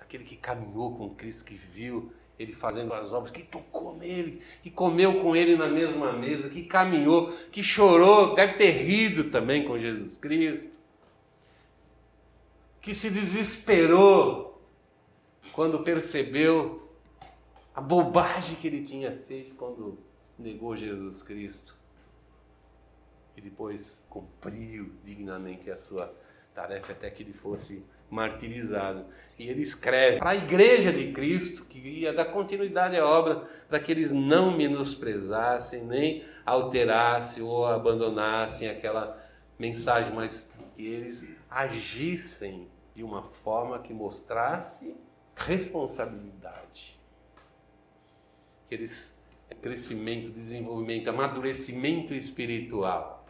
aquele 0.00 0.24
que 0.24 0.36
caminhou 0.36 0.96
com 0.96 1.14
Cristo, 1.14 1.44
que 1.44 1.54
viu 1.54 2.12
ele 2.38 2.52
fazendo 2.52 2.92
as 2.94 3.12
obras, 3.12 3.30
que 3.30 3.42
tocou 3.42 3.96
nele, 3.96 4.42
que 4.62 4.70
comeu 4.70 5.20
com 5.20 5.36
ele 5.36 5.56
na 5.56 5.68
mesma 5.68 6.12
mesa, 6.12 6.48
que 6.48 6.64
caminhou, 6.64 7.30
que 7.52 7.62
chorou, 7.62 8.34
deve 8.34 8.54
ter 8.54 8.70
rido 8.70 9.30
também 9.30 9.64
com 9.64 9.78
Jesus 9.78 10.16
Cristo, 10.16 10.80
que 12.80 12.92
se 12.92 13.10
desesperou 13.10 14.60
quando 15.52 15.80
percebeu 15.80 16.81
a 17.74 17.80
bobagem 17.80 18.56
que 18.56 18.66
ele 18.66 18.82
tinha 18.82 19.16
feito 19.16 19.54
quando 19.54 19.98
negou 20.38 20.76
Jesus 20.76 21.22
Cristo. 21.22 21.76
E 23.36 23.40
depois 23.40 24.06
cumpriu 24.10 24.92
dignamente 25.02 25.70
a 25.70 25.76
sua 25.76 26.14
tarefa 26.54 26.92
até 26.92 27.10
que 27.10 27.22
ele 27.22 27.32
fosse 27.32 27.86
martirizado. 28.10 29.06
E 29.38 29.48
ele 29.48 29.62
escreve 29.62 30.18
para 30.18 30.30
a 30.30 30.34
igreja 30.34 30.92
de 30.92 31.12
Cristo, 31.12 31.64
que 31.64 31.78
ia 31.78 32.12
dar 32.12 32.26
continuidade 32.26 32.96
à 32.96 33.06
obra, 33.06 33.48
para 33.68 33.80
que 33.80 33.90
eles 33.90 34.12
não 34.12 34.54
menosprezassem, 34.56 35.86
nem 35.86 36.24
alterassem 36.44 37.42
ou 37.42 37.64
abandonassem 37.64 38.68
aquela 38.68 39.18
mensagem, 39.58 40.12
mas 40.12 40.62
que 40.76 40.86
eles 40.86 41.34
agissem 41.50 42.68
de 42.94 43.02
uma 43.02 43.22
forma 43.22 43.78
que 43.78 43.94
mostrasse 43.94 45.00
responsabilidade. 45.34 47.00
Que 48.72 48.76
eles 48.76 49.22
crescimento, 49.60 50.30
desenvolvimento, 50.30 51.08
amadurecimento 51.08 52.14
espiritual, 52.14 53.22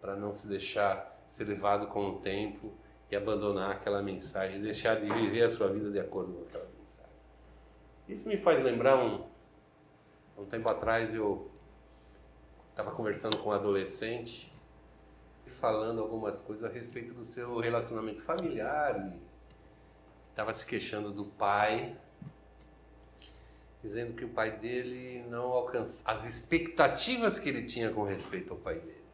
para 0.00 0.16
não 0.16 0.32
se 0.32 0.48
deixar 0.48 1.22
ser 1.24 1.44
levado 1.44 1.86
com 1.86 2.08
o 2.08 2.18
tempo 2.18 2.72
e 3.08 3.14
abandonar 3.14 3.70
aquela 3.70 4.02
mensagem, 4.02 4.60
deixar 4.60 5.00
de 5.00 5.08
viver 5.08 5.44
a 5.44 5.50
sua 5.50 5.68
vida 5.68 5.90
de 5.92 6.00
acordo 6.00 6.32
com 6.32 6.42
aquela 6.42 6.68
mensagem. 6.78 7.12
Isso 8.08 8.28
me 8.28 8.36
faz 8.36 8.60
lembrar 8.60 8.96
um, 8.96 9.24
Um 10.36 10.44
tempo 10.44 10.68
atrás 10.68 11.14
eu 11.14 11.48
estava 12.70 12.90
conversando 12.90 13.36
com 13.38 13.50
um 13.50 13.52
adolescente 13.52 14.52
falando 15.46 16.00
algumas 16.00 16.40
coisas 16.40 16.64
a 16.64 16.68
respeito 16.68 17.14
do 17.14 17.24
seu 17.24 17.58
relacionamento 17.58 18.20
familiar 18.22 19.08
e 19.08 19.22
estava 20.30 20.52
se 20.52 20.66
queixando 20.66 21.12
do 21.12 21.24
pai, 21.24 21.96
dizendo 23.82 24.14
que 24.14 24.24
o 24.24 24.28
pai 24.28 24.58
dele 24.58 25.24
não 25.28 25.44
alcançava 25.44 26.10
as 26.10 26.26
expectativas 26.26 27.38
que 27.38 27.48
ele 27.48 27.62
tinha 27.64 27.90
com 27.90 28.02
respeito 28.02 28.52
ao 28.52 28.58
pai 28.58 28.80
dele. 28.80 29.04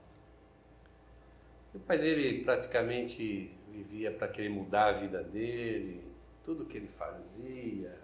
O 1.75 1.78
pai 1.80 1.99
dele 1.99 2.44
praticamente 2.44 3.50
vivia 3.71 4.11
para 4.12 4.28
querer 4.28 4.49
mudar 4.49 4.87
a 4.87 4.92
vida 4.92 5.23
dele, 5.23 6.02
tudo 6.44 6.64
que 6.64 6.76
ele 6.76 6.88
fazia, 6.88 7.99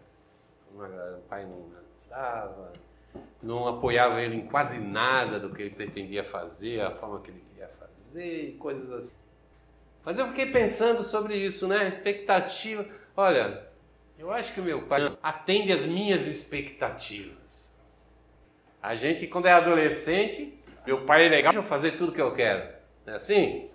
o 0.75 1.21
pai 1.29 1.47
não 1.47 1.71
gostava, 1.93 2.73
não 3.43 3.69
apoiava 3.69 4.21
ele 4.21 4.37
em 4.37 4.47
quase 4.47 4.81
nada 4.81 5.39
do 5.39 5.55
que 5.55 5.63
ele 5.63 5.75
pretendia 5.75 6.25
fazer, 6.25 6.81
a 6.81 6.91
forma 6.91 7.21
que 7.21 7.31
ele 7.31 7.45
queria 7.51 7.69
fazer, 7.69 8.57
coisas 8.59 8.91
assim. 8.91 9.15
Mas 10.05 10.19
eu 10.19 10.27
fiquei 10.27 10.51
pensando 10.51 11.03
sobre 11.03 11.37
isso, 11.37 11.69
né? 11.69 11.87
Expectativa. 11.87 12.87
Olha, 13.17 13.70
eu 14.21 14.31
acho 14.31 14.53
que 14.53 14.61
meu 14.61 14.83
pai 14.83 15.17
atende 15.23 15.73
às 15.73 15.87
minhas 15.87 16.27
expectativas. 16.27 17.81
A 18.83 18.95
gente, 18.95 19.27
quando 19.27 19.47
é 19.47 19.53
adolescente, 19.53 20.63
meu 20.87 21.07
pai 21.07 21.25
é 21.25 21.29
legal, 21.31 21.53
deixa 21.53 21.65
eu 21.65 21.69
fazer 21.69 21.93
tudo 21.93 22.13
que 22.13 22.21
eu 22.21 22.35
quero. 22.35 22.71
Não 23.07 23.15
é 23.15 23.17
assim? 23.17 23.71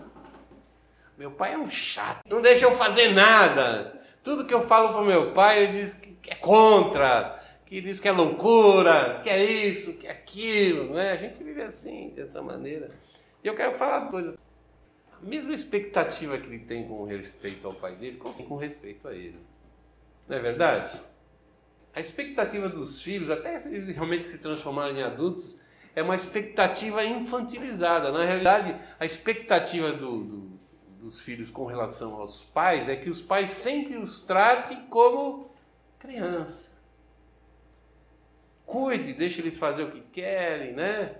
Meu 1.18 1.32
pai 1.32 1.54
é 1.54 1.58
um 1.58 1.70
chato, 1.70 2.20
não 2.30 2.44
deixa 2.44 2.66
eu 2.66 2.76
fazer 2.76 3.12
nada. 3.12 4.00
Tudo 4.24 4.46
que 4.46 4.54
eu 4.54 4.62
falo 4.62 4.94
para 4.94 5.04
meu 5.04 5.32
pai, 5.32 5.64
ele 5.64 5.80
diz 5.80 5.96
que 5.96 6.30
é 6.30 6.36
contra, 6.36 7.44
que 7.66 7.82
diz 7.82 8.00
que 8.00 8.08
é 8.08 8.12
loucura, 8.12 9.22
que 9.24 9.30
é 9.32 9.44
isso, 9.44 9.98
que 9.98 10.06
é 10.06 10.12
aquilo. 10.12 10.92
Não 10.92 11.00
é? 11.00 11.12
A 11.12 11.18
gente 11.18 11.44
vive 11.44 11.64
assim, 11.64 12.10
dessa 12.10 12.44
maneira. 12.44 12.92
E 13.44 13.48
eu 13.48 13.56
quero 13.56 13.74
falar 13.74 14.02
uma 14.02 14.12
coisa. 14.12 14.38
A 15.12 15.26
mesma 15.26 15.56
expectativa 15.56 16.38
que 16.38 16.48
ele 16.48 16.60
tem 16.60 16.88
com 16.88 17.04
respeito 17.04 17.68
ao 17.68 17.74
pai 17.74 17.96
dele, 17.96 18.18
com 18.18 18.58
respeito 18.58 19.08
a 19.08 19.14
ele. 19.14 19.40
Não 20.28 20.38
é 20.38 20.40
verdade? 20.40 21.00
A 21.94 22.00
expectativa 22.00 22.68
dos 22.68 23.02
filhos, 23.02 23.30
até 23.30 23.60
se 23.60 23.74
eles 23.74 23.88
realmente 23.88 24.28
se 24.28 24.40
transformarem 24.40 25.00
em 25.00 25.04
adultos, 25.04 25.62
é 25.96 26.04
uma 26.04 26.16
expectativa 26.16 27.04
infantilizada. 27.06 28.12
Na 28.12 28.26
realidade, 28.26 28.76
a 29.00 29.06
expectativa 29.06 29.94
do, 29.94 30.24
do, 30.24 30.60
dos 31.00 31.22
filhos 31.22 31.50
com 31.50 31.66
relação 31.66 32.16
aos 32.16 32.44
pais 32.44 32.90
é 32.90 32.96
que 32.96 33.10
os 33.10 33.22
pais 33.22 33.52
sempre 33.52 33.96
os 33.96 34.24
tratem 34.24 34.86
como 34.88 35.50
criança. 35.98 36.76
Cuide, 38.66 39.14
deixe 39.14 39.40
eles 39.40 39.58
fazer 39.58 39.84
o 39.84 39.92
que 39.92 40.02
querem, 40.02 40.74
né? 40.74 41.16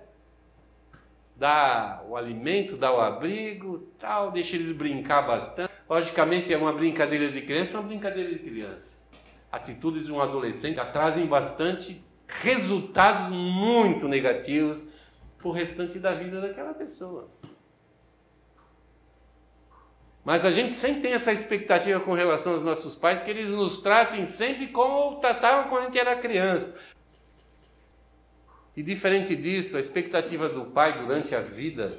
Dá 1.36 2.02
o 2.08 2.16
alimento, 2.16 2.76
dá 2.76 2.92
o 2.92 3.00
abrigo, 3.00 3.78
tal, 3.98 4.30
deixa 4.30 4.56
eles 4.56 4.72
brincar 4.72 5.22
bastante. 5.22 5.72
Logicamente 5.88 6.52
é 6.52 6.56
uma 6.56 6.72
brincadeira 6.72 7.30
de 7.30 7.42
criança, 7.42 7.76
é 7.76 7.80
uma 7.80 7.86
brincadeira 7.88 8.28
de 8.28 8.38
criança. 8.38 9.06
Atitudes 9.50 10.06
de 10.06 10.12
um 10.12 10.20
adolescente 10.20 10.80
trazem 10.92 11.26
bastante 11.26 12.04
resultados 12.26 13.28
muito 13.28 14.08
negativos 14.08 14.88
para 15.38 15.48
o 15.48 15.52
restante 15.52 15.98
da 15.98 16.14
vida 16.14 16.40
daquela 16.40 16.74
pessoa. 16.74 17.30
Mas 20.24 20.44
a 20.44 20.50
gente 20.50 20.74
sempre 20.74 21.02
tem 21.02 21.12
essa 21.12 21.32
expectativa 21.32 22.00
com 22.00 22.12
relação 22.12 22.54
aos 22.54 22.64
nossos 22.64 22.96
pais 22.96 23.22
que 23.22 23.30
eles 23.30 23.50
nos 23.50 23.78
tratem 23.78 24.26
sempre 24.26 24.66
como 24.66 25.20
tratavam 25.20 25.70
quando 25.70 25.82
a 25.82 25.86
gente 25.86 26.00
era 26.00 26.16
criança. 26.16 26.76
E 28.76 28.82
diferente 28.82 29.36
disso, 29.36 29.76
a 29.76 29.80
expectativa 29.80 30.48
do 30.48 30.64
pai 30.64 30.98
durante 30.98 31.32
a 31.32 31.40
vida 31.40 31.96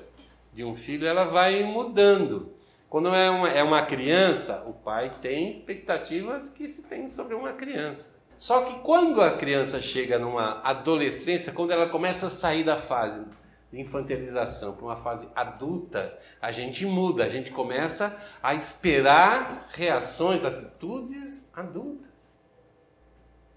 de 0.54 0.62
um 0.65 0.76
filho, 0.76 1.08
ela 1.08 1.23
vai 1.23 1.63
mudando. 1.63 2.57
Quando 2.89 3.13
é 3.13 3.30
uma, 3.30 3.50
é 3.50 3.63
uma 3.63 3.86
criança, 3.86 4.63
o 4.65 4.73
pai 4.73 5.17
tem 5.19 5.50
expectativas 5.50 6.50
que 6.50 6.67
se 6.67 6.88
tem 6.88 7.10
sobre 7.10 7.36
uma 7.36 7.54
criança. 7.54 8.15
Só 8.38 8.63
que 8.65 8.80
quando 8.80 9.21
a 9.21 9.36
criança 9.36 9.82
chega 9.82 10.17
numa 10.19 10.62
adolescência, 10.62 11.52
quando 11.52 11.71
ela 11.71 11.88
começa 11.88 12.28
a 12.28 12.30
sair 12.30 12.63
da 12.63 12.78
fase 12.78 13.26
de 13.71 13.82
infantilização 13.82 14.76
para 14.76 14.86
uma 14.86 14.95
fase 14.95 15.28
adulta, 15.36 16.17
a 16.41 16.52
gente 16.52 16.86
muda, 16.86 17.26
a 17.26 17.30
gente 17.30 17.52
começa 17.52 18.17
a 18.41 18.54
esperar 18.54 19.67
reações, 19.71 20.45
atitudes 20.45 21.52
adultas. 21.58 22.45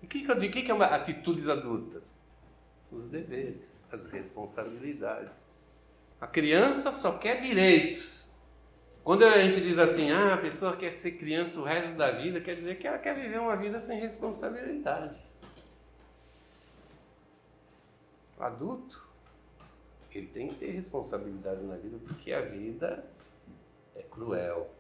E 0.03 0.07
o 0.07 0.09
que, 0.09 0.27
que, 0.27 0.49
que, 0.49 0.63
que 0.63 0.71
é 0.71 0.75
uma 0.75 0.87
atitudes 0.87 1.49
adultas? 1.49 2.11
Os 2.91 3.09
deveres, 3.09 3.87
as 3.93 4.07
responsabilidades. 4.07 5.55
A 6.21 6.27
criança 6.27 6.93
só 6.93 7.19
quer 7.19 7.41
direitos. 7.41 8.30
Quando 9.03 9.25
a 9.25 9.39
gente 9.43 9.61
diz 9.61 9.79
assim, 9.79 10.11
ah, 10.11 10.35
a 10.35 10.39
pessoa 10.39 10.77
quer 10.77 10.91
ser 10.91 11.13
criança 11.13 11.59
o 11.61 11.65
resto 11.65 11.97
da 11.97 12.11
vida, 12.11 12.41
quer 12.41 12.55
dizer 12.55 12.79
que 12.79 12.87
ela 12.87 12.99
quer 12.99 13.15
viver 13.15 13.41
uma 13.41 13.57
vida 13.57 13.81
sem 13.81 13.99
responsabilidade. 13.99 15.17
O 18.39 18.43
adulto 18.43 19.11
ele 20.21 20.27
tem 20.27 20.49
que 20.49 20.57
ter 20.57 20.71
responsabilidade 20.71 21.63
na 21.65 21.77
vida, 21.77 21.99
porque 22.07 22.33
a 22.33 22.41
vida 22.41 23.05
é 23.95 24.03
cruel. 24.03 24.71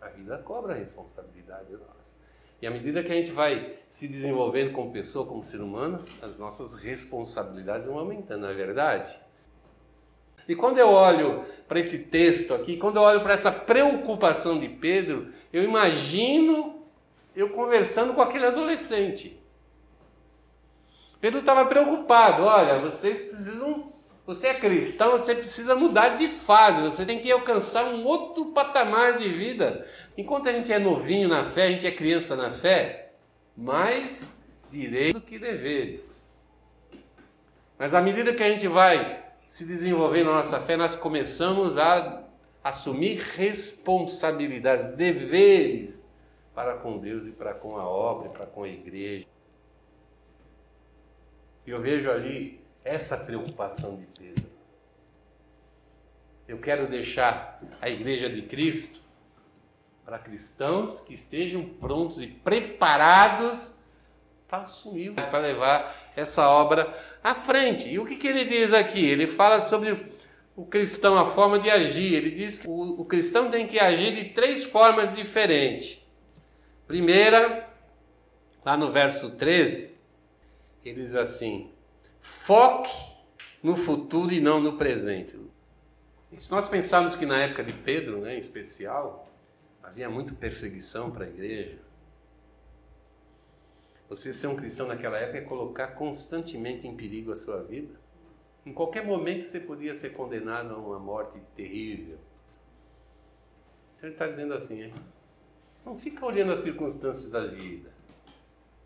A 0.00 0.08
vida 0.08 0.38
cobra 0.38 0.74
a 0.74 0.76
responsabilidade 0.76 1.72
nossa. 1.72 2.16
E 2.60 2.66
à 2.66 2.70
medida 2.70 3.02
que 3.02 3.10
a 3.10 3.14
gente 3.14 3.30
vai 3.30 3.78
se 3.88 4.08
desenvolvendo 4.08 4.72
como 4.72 4.92
pessoa, 4.92 5.26
como 5.26 5.42
ser 5.42 5.60
humano, 5.60 5.98
as 6.22 6.38
nossas 6.38 6.74
responsabilidades 6.74 7.86
vão 7.86 7.98
aumentando, 7.98 8.42
não 8.42 8.48
é 8.48 8.54
verdade? 8.54 9.18
E 10.46 10.54
quando 10.54 10.78
eu 10.78 10.88
olho 10.88 11.44
para 11.68 11.78
esse 11.78 12.04
texto 12.04 12.54
aqui, 12.54 12.78
quando 12.78 12.96
eu 12.96 13.02
olho 13.02 13.20
para 13.20 13.34
essa 13.34 13.52
preocupação 13.52 14.58
de 14.58 14.68
Pedro, 14.68 15.28
eu 15.52 15.62
imagino 15.62 16.82
eu 17.36 17.50
conversando 17.50 18.14
com 18.14 18.22
aquele 18.22 18.46
adolescente. 18.46 19.38
Pedro 21.20 21.40
estava 21.40 21.66
preocupado, 21.66 22.44
olha, 22.44 22.78
vocês 22.78 23.22
precisam 23.22 23.92
você 24.28 24.48
é 24.48 24.54
cristão, 24.54 25.12
você 25.12 25.34
precisa 25.34 25.74
mudar 25.74 26.10
de 26.10 26.28
fase, 26.28 26.82
você 26.82 27.06
tem 27.06 27.18
que 27.18 27.32
alcançar 27.32 27.84
um 27.84 28.04
outro 28.04 28.46
patamar 28.52 29.16
de 29.16 29.26
vida. 29.26 29.88
Enquanto 30.18 30.50
a 30.50 30.52
gente 30.52 30.70
é 30.70 30.78
novinho 30.78 31.28
na 31.30 31.44
fé, 31.44 31.62
a 31.64 31.70
gente 31.70 31.86
é 31.86 31.90
criança 31.90 32.36
na 32.36 32.50
fé, 32.50 33.12
mais 33.56 34.44
direitos 34.68 35.18
do 35.18 35.26
que 35.26 35.38
deveres. 35.38 36.36
Mas 37.78 37.94
à 37.94 38.02
medida 38.02 38.34
que 38.34 38.42
a 38.42 38.50
gente 38.50 38.68
vai 38.68 39.27
se 39.48 39.64
desenvolvendo 39.64 40.26
na 40.26 40.34
nossa 40.34 40.60
fé, 40.60 40.76
nós 40.76 40.94
começamos 40.94 41.78
a 41.78 42.22
assumir 42.62 43.18
responsabilidades, 43.18 44.94
deveres 44.94 46.06
para 46.54 46.74
com 46.74 46.98
Deus 46.98 47.24
e 47.24 47.30
para 47.30 47.54
com 47.54 47.78
a 47.78 47.88
obra, 47.88 48.28
para 48.28 48.44
com 48.44 48.64
a 48.64 48.68
igreja. 48.68 49.24
E 51.66 51.70
eu 51.70 51.80
vejo 51.80 52.10
ali 52.10 52.60
essa 52.84 53.24
preocupação 53.24 53.96
de 53.96 54.06
Pedro. 54.18 54.50
Eu 56.46 56.58
quero 56.58 56.86
deixar 56.86 57.58
a 57.80 57.88
igreja 57.88 58.28
de 58.28 58.42
Cristo 58.42 59.00
para 60.04 60.18
cristãos 60.18 61.00
que 61.00 61.14
estejam 61.14 61.64
prontos 61.64 62.20
e 62.20 62.26
preparados 62.26 63.77
para 64.48 64.62
assumir, 64.62 65.12
para 65.12 65.38
levar 65.38 66.10
essa 66.16 66.48
obra 66.48 66.92
à 67.22 67.34
frente. 67.34 67.88
E 67.88 67.98
o 67.98 68.06
que, 68.06 68.16
que 68.16 68.26
ele 68.26 68.44
diz 68.46 68.72
aqui? 68.72 69.04
Ele 69.04 69.26
fala 69.26 69.60
sobre 69.60 70.06
o 70.56 70.64
cristão, 70.64 71.18
a 71.18 71.30
forma 71.30 71.58
de 71.58 71.70
agir. 71.70 72.14
Ele 72.14 72.30
diz 72.30 72.60
que 72.60 72.68
o, 72.68 73.00
o 73.00 73.04
cristão 73.04 73.50
tem 73.50 73.66
que 73.66 73.78
agir 73.78 74.12
de 74.12 74.30
três 74.30 74.64
formas 74.64 75.14
diferentes. 75.14 76.02
Primeira, 76.86 77.68
lá 78.64 78.76
no 78.76 78.90
verso 78.90 79.36
13, 79.36 79.94
ele 80.82 81.02
diz 81.02 81.14
assim: 81.14 81.70
Foque 82.18 82.90
no 83.62 83.76
futuro 83.76 84.32
e 84.32 84.40
não 84.40 84.60
no 84.60 84.78
presente. 84.78 85.38
E 86.32 86.40
se 86.40 86.50
nós 86.50 86.68
pensarmos 86.68 87.14
que 87.14 87.26
na 87.26 87.38
época 87.38 87.64
de 87.64 87.72
Pedro, 87.72 88.20
né, 88.20 88.36
em 88.36 88.38
especial, 88.38 89.30
havia 89.82 90.08
muita 90.10 90.34
perseguição 90.34 91.10
para 91.10 91.24
a 91.24 91.28
igreja, 91.28 91.78
você 94.08 94.32
ser 94.32 94.46
um 94.46 94.56
cristão 94.56 94.86
naquela 94.86 95.18
época 95.18 95.38
é 95.38 95.42
colocar 95.42 95.88
constantemente 95.88 96.86
em 96.86 96.96
perigo 96.96 97.30
a 97.30 97.36
sua 97.36 97.62
vida. 97.62 97.94
Em 98.64 98.72
qualquer 98.72 99.04
momento 99.04 99.42
você 99.42 99.60
podia 99.60 99.94
ser 99.94 100.10
condenado 100.10 100.74
a 100.74 100.78
uma 100.78 100.98
morte 100.98 101.38
terrível. 101.54 102.18
Então 103.96 104.08
ele 104.08 104.14
está 104.14 104.26
dizendo 104.26 104.54
assim, 104.54 104.84
hein? 104.84 104.94
não 105.84 105.98
fica 105.98 106.24
olhando 106.24 106.52
as 106.52 106.60
circunstâncias 106.60 107.30
da 107.30 107.46
vida. 107.46 107.90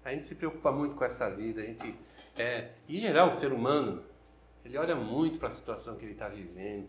A 0.05 0.11
gente 0.11 0.25
se 0.25 0.35
preocupa 0.35 0.73
muito 0.73 0.97
com 0.97 1.05
essa 1.05 1.31
vida, 1.31 1.61
a 1.61 1.65
gente 1.65 1.95
é, 2.37 2.71
em 2.89 2.99
geral, 2.99 3.31
o 3.31 3.35
ser 3.35 3.53
humano, 3.53 4.03
ele 4.65 4.79
olha 4.79 4.97
muito 4.97 5.39
para 5.39 5.49
a 5.49 5.51
situação 5.51 5.97
que 5.97 6.05
ele 6.05 6.13
está 6.13 6.29
vivendo. 6.29 6.89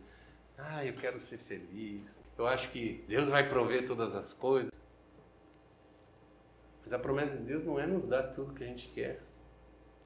Ah, 0.58 0.86
eu 0.86 0.94
quero 0.94 1.20
ser 1.20 1.38
feliz. 1.38 2.22
Eu 2.38 2.48
acho 2.48 2.72
que 2.72 3.04
Deus 3.08 3.30
vai 3.30 3.50
prover 3.50 3.86
todas 3.86 4.16
as 4.16 4.34
coisas. 4.34 4.72
Mas 6.94 7.00
a 7.00 7.00
promessa 7.00 7.38
de 7.38 7.44
Deus 7.44 7.66
não 7.66 7.80
é 7.80 7.88
nos 7.88 8.08
dar 8.08 8.22
tudo 8.22 8.54
que 8.54 8.64
a 8.64 8.68
gente 8.68 8.88
quer. 8.90 9.20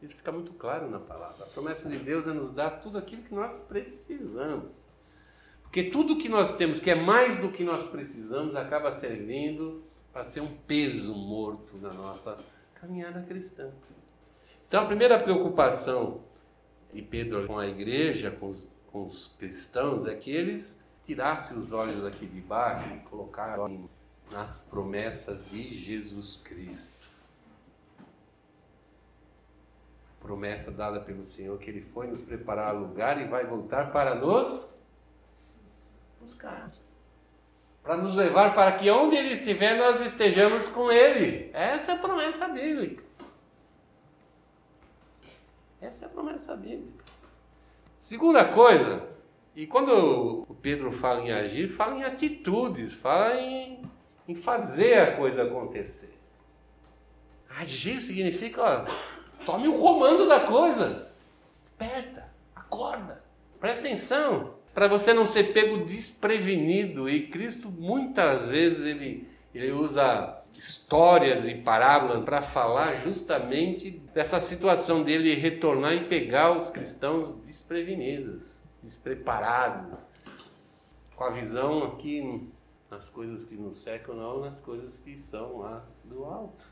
Isso 0.02 0.16
fica 0.16 0.32
muito 0.32 0.54
claro 0.54 0.90
na 0.90 1.00
palavra. 1.00 1.44
A 1.44 1.50
promessa 1.50 1.90
de 1.90 1.98
Deus 1.98 2.26
é 2.28 2.32
nos 2.32 2.54
dar 2.54 2.70
tudo 2.70 2.98
aquilo 2.98 3.24
que 3.24 3.34
nós 3.34 3.60
precisamos. 3.60 4.88
Porque 5.64 5.84
tudo 5.84 6.18
que 6.18 6.30
nós 6.30 6.56
temos, 6.56 6.80
que 6.80 6.90
é 6.90 6.96
mais 6.96 7.42
do 7.42 7.50
que 7.50 7.62
nós 7.62 7.90
precisamos, 7.90 8.56
acaba 8.56 8.90
servindo 8.90 9.84
para 10.14 10.24
ser 10.24 10.40
um 10.40 10.48
peso 10.66 11.14
morto 11.14 11.76
na 11.78 11.92
nossa 11.92 12.38
caminhada 12.76 13.22
cristã. 13.24 13.70
Então, 14.66 14.84
a 14.84 14.86
primeira 14.86 15.20
preocupação 15.20 16.22
de 16.94 17.02
Pedro 17.02 17.46
com 17.48 17.60
a 17.60 17.68
igreja, 17.68 18.32
com 18.32 18.50
os, 18.50 18.72
com 18.94 19.06
os 19.06 19.36
cristãos, 19.38 20.06
é 20.06 20.16
que 20.16 20.32
eles 20.32 20.90
tirassem 21.04 21.58
os 21.58 21.74
olhos 21.74 22.06
aqui 22.06 22.26
de 22.26 22.40
baixo 22.40 22.94
e 22.96 23.00
colocassem 23.00 23.90
nas 24.32 24.68
promessas 24.70 25.50
de 25.50 25.70
Jesus 25.70 26.38
Cristo. 26.38 27.08
Promessa 30.20 30.72
dada 30.72 31.00
pelo 31.00 31.24
Senhor 31.24 31.58
que 31.58 31.70
Ele 31.70 31.82
foi 31.82 32.08
nos 32.08 32.22
preparar 32.22 32.76
lugar 32.76 33.22
e 33.22 33.28
vai 33.28 33.46
voltar 33.46 33.92
para 33.92 34.16
nos 34.16 34.78
buscar. 36.20 36.72
Para 37.82 37.96
nos 37.96 38.16
levar 38.16 38.54
para 38.54 38.74
que 38.74 38.90
onde 38.90 39.16
Ele 39.16 39.30
estiver 39.30 39.78
nós 39.78 40.02
estejamos 40.02 40.68
com 40.68 40.92
Ele. 40.92 41.50
Essa 41.54 41.94
é 41.94 41.96
a 41.96 42.00
promessa 42.00 42.50
bíblica. 42.50 43.04
Essa 45.80 46.06
é 46.06 46.08
a 46.08 46.12
promessa 46.12 46.56
bíblica. 46.56 47.06
Segunda 47.96 48.44
coisa, 48.46 49.08
e 49.56 49.66
quando 49.66 50.46
o 50.48 50.56
Pedro 50.56 50.92
fala 50.92 51.22
em 51.22 51.32
agir, 51.32 51.70
fala 51.70 51.96
em 51.96 52.04
atitudes, 52.04 52.94
fala 52.94 53.40
em, 53.40 53.82
em 54.28 54.36
fazer 54.36 55.00
a 55.00 55.16
coisa 55.16 55.44
acontecer. 55.44 56.18
Agir 57.60 58.02
significa, 58.02 58.62
ó, 58.62 59.46
tome 59.46 59.68
o 59.68 59.80
comando 59.80 60.28
da 60.28 60.42
coisa. 60.42 61.12
Esperta, 61.60 62.28
acorda, 62.56 63.24
presta 63.60 63.88
atenção, 63.88 64.56
para 64.74 64.88
você 64.88 65.14
não 65.14 65.26
ser 65.26 65.54
pego 65.54 65.86
desprevenido. 65.86 67.10
E 67.10 67.28
Cristo 67.28 67.70
muitas 67.70 68.50
vezes 68.50 68.86
ele, 68.86 69.30
ele 69.54 69.72
usa 69.72 70.38
histórias 70.58 71.48
e 71.48 71.56
parábolas 71.56 72.26
para 72.26 72.42
falar 72.42 72.96
justamente 72.98 73.92
dessa 74.14 74.40
situação 74.40 75.04
dele 75.04 75.36
retornar 75.36 75.94
e 75.94 76.06
pegar 76.06 76.52
os 76.52 76.70
cristãos 76.70 77.34
desprevenidos, 77.46 78.60
despreparados, 78.82 80.00
com 81.16 81.24
a 81.24 81.30
visão 81.30 81.84
aqui 81.84 82.50
nas 82.90 83.10
coisas 83.10 83.46
que 83.46 83.56
nos 83.56 83.78
secam, 83.78 84.16
não 84.16 84.40
nas 84.40 84.60
coisas 84.60 85.00
que 85.00 85.18
são 85.18 85.60
lá 85.60 85.86
do 86.04 86.24
alto. 86.24 86.66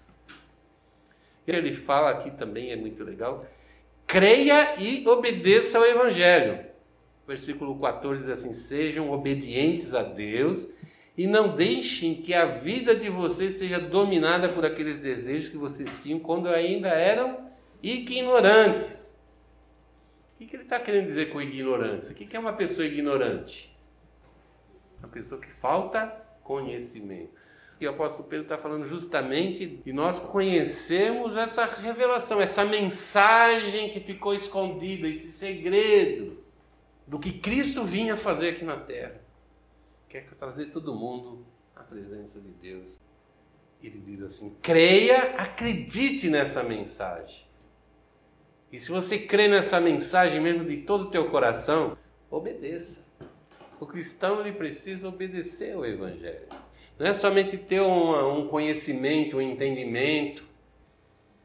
Ele 1.45 1.73
fala 1.73 2.09
aqui 2.09 2.31
também, 2.31 2.71
é 2.71 2.75
muito 2.75 3.03
legal, 3.03 3.45
creia 4.07 4.79
e 4.79 5.07
obedeça 5.07 5.77
ao 5.77 5.85
Evangelho. 5.85 6.65
Versículo 7.27 7.79
14 7.79 8.21
diz 8.21 8.31
assim: 8.31 8.53
sejam 8.53 9.11
obedientes 9.11 9.93
a 9.93 10.03
Deus 10.03 10.73
e 11.17 11.27
não 11.27 11.55
deixem 11.55 12.15
que 12.15 12.33
a 12.33 12.45
vida 12.45 12.95
de 12.95 13.09
vocês 13.09 13.55
seja 13.55 13.79
dominada 13.79 14.49
por 14.49 14.65
aqueles 14.65 15.01
desejos 15.01 15.49
que 15.49 15.57
vocês 15.57 16.01
tinham 16.01 16.19
quando 16.19 16.49
ainda 16.49 16.89
eram 16.89 17.49
ignorantes. 17.81 19.23
O 20.39 20.45
que 20.45 20.55
ele 20.55 20.63
está 20.63 20.79
querendo 20.79 21.05
dizer 21.05 21.31
com 21.31 21.41
ignorante? 21.41 22.11
O 22.11 22.13
que 22.13 22.35
é 22.35 22.39
uma 22.39 22.53
pessoa 22.53 22.85
ignorante? 22.85 23.74
Uma 25.05 25.11
pessoa 25.11 25.39
que 25.39 25.51
falta 25.51 26.07
conhecimento. 26.43 27.29
E 27.79 27.85
o 27.85 27.91
apóstolo 27.91 28.27
Pedro 28.27 28.45
está 28.45 28.57
falando 28.57 28.85
justamente 28.87 29.67
de 29.67 29.93
nós 29.93 30.17
conhecermos 30.17 31.37
essa 31.37 31.63
revelação, 31.65 32.41
essa 32.41 32.65
mensagem 32.65 33.89
que 33.89 33.99
ficou 33.99 34.33
escondida, 34.33 35.07
esse 35.07 35.31
segredo 35.31 36.43
do 37.05 37.19
que 37.19 37.33
Cristo 37.33 37.83
vinha 37.83 38.17
fazer 38.17 38.49
aqui 38.49 38.65
na 38.65 38.77
terra 38.77 39.21
quer 40.09 40.23
trazer 40.35 40.67
todo 40.67 40.95
mundo 40.95 41.45
à 41.75 41.83
presença 41.83 42.41
de 42.41 42.53
Deus. 42.53 42.99
Ele 43.83 43.99
diz 43.99 44.23
assim: 44.23 44.57
creia, 44.61 45.35
acredite 45.35 46.29
nessa 46.29 46.63
mensagem. 46.63 47.45
E 48.71 48.79
se 48.79 48.91
você 48.91 49.19
crê 49.19 49.47
nessa 49.47 49.79
mensagem 49.79 50.41
mesmo 50.41 50.65
de 50.65 50.77
todo 50.77 51.05
o 51.05 51.09
teu 51.11 51.29
coração, 51.29 51.95
obedeça. 52.31 53.04
O 53.79 53.85
cristão 53.85 54.39
ele 54.39 54.53
precisa 54.53 55.09
obedecer 55.09 55.73
ao 55.75 55.85
Evangelho. 55.85 56.47
Não 56.97 57.05
é 57.05 57.13
somente 57.13 57.57
ter 57.57 57.81
um, 57.81 58.39
um 58.39 58.47
conhecimento, 58.47 59.37
um 59.37 59.41
entendimento. 59.41 60.43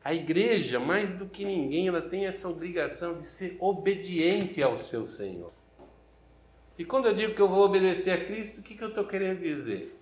A 0.03 0.15
igreja, 0.15 0.79
mais 0.79 1.15
do 1.15 1.27
que 1.27 1.45
ninguém, 1.45 1.89
ela 1.89 2.01
tem 2.01 2.27
essa 2.27 2.49
obrigação 2.49 3.19
de 3.19 3.27
ser 3.27 3.57
obediente 3.61 4.63
ao 4.63 4.79
seu 4.79 5.07
Senhor. 5.07 5.53
E 6.79 6.85
quando 6.85 7.07
eu 7.07 7.15
digo 7.15 7.35
que 7.35 7.43
eu 7.43 7.49
vou 7.49 7.65
obedecer 7.65 8.13
a 8.13 8.25
Cristo, 8.25 8.61
o 8.61 8.63
que, 8.63 8.75
que 8.75 8.83
eu 8.83 8.89
estou 8.89 9.05
querendo 9.05 9.41
dizer? 9.41 9.99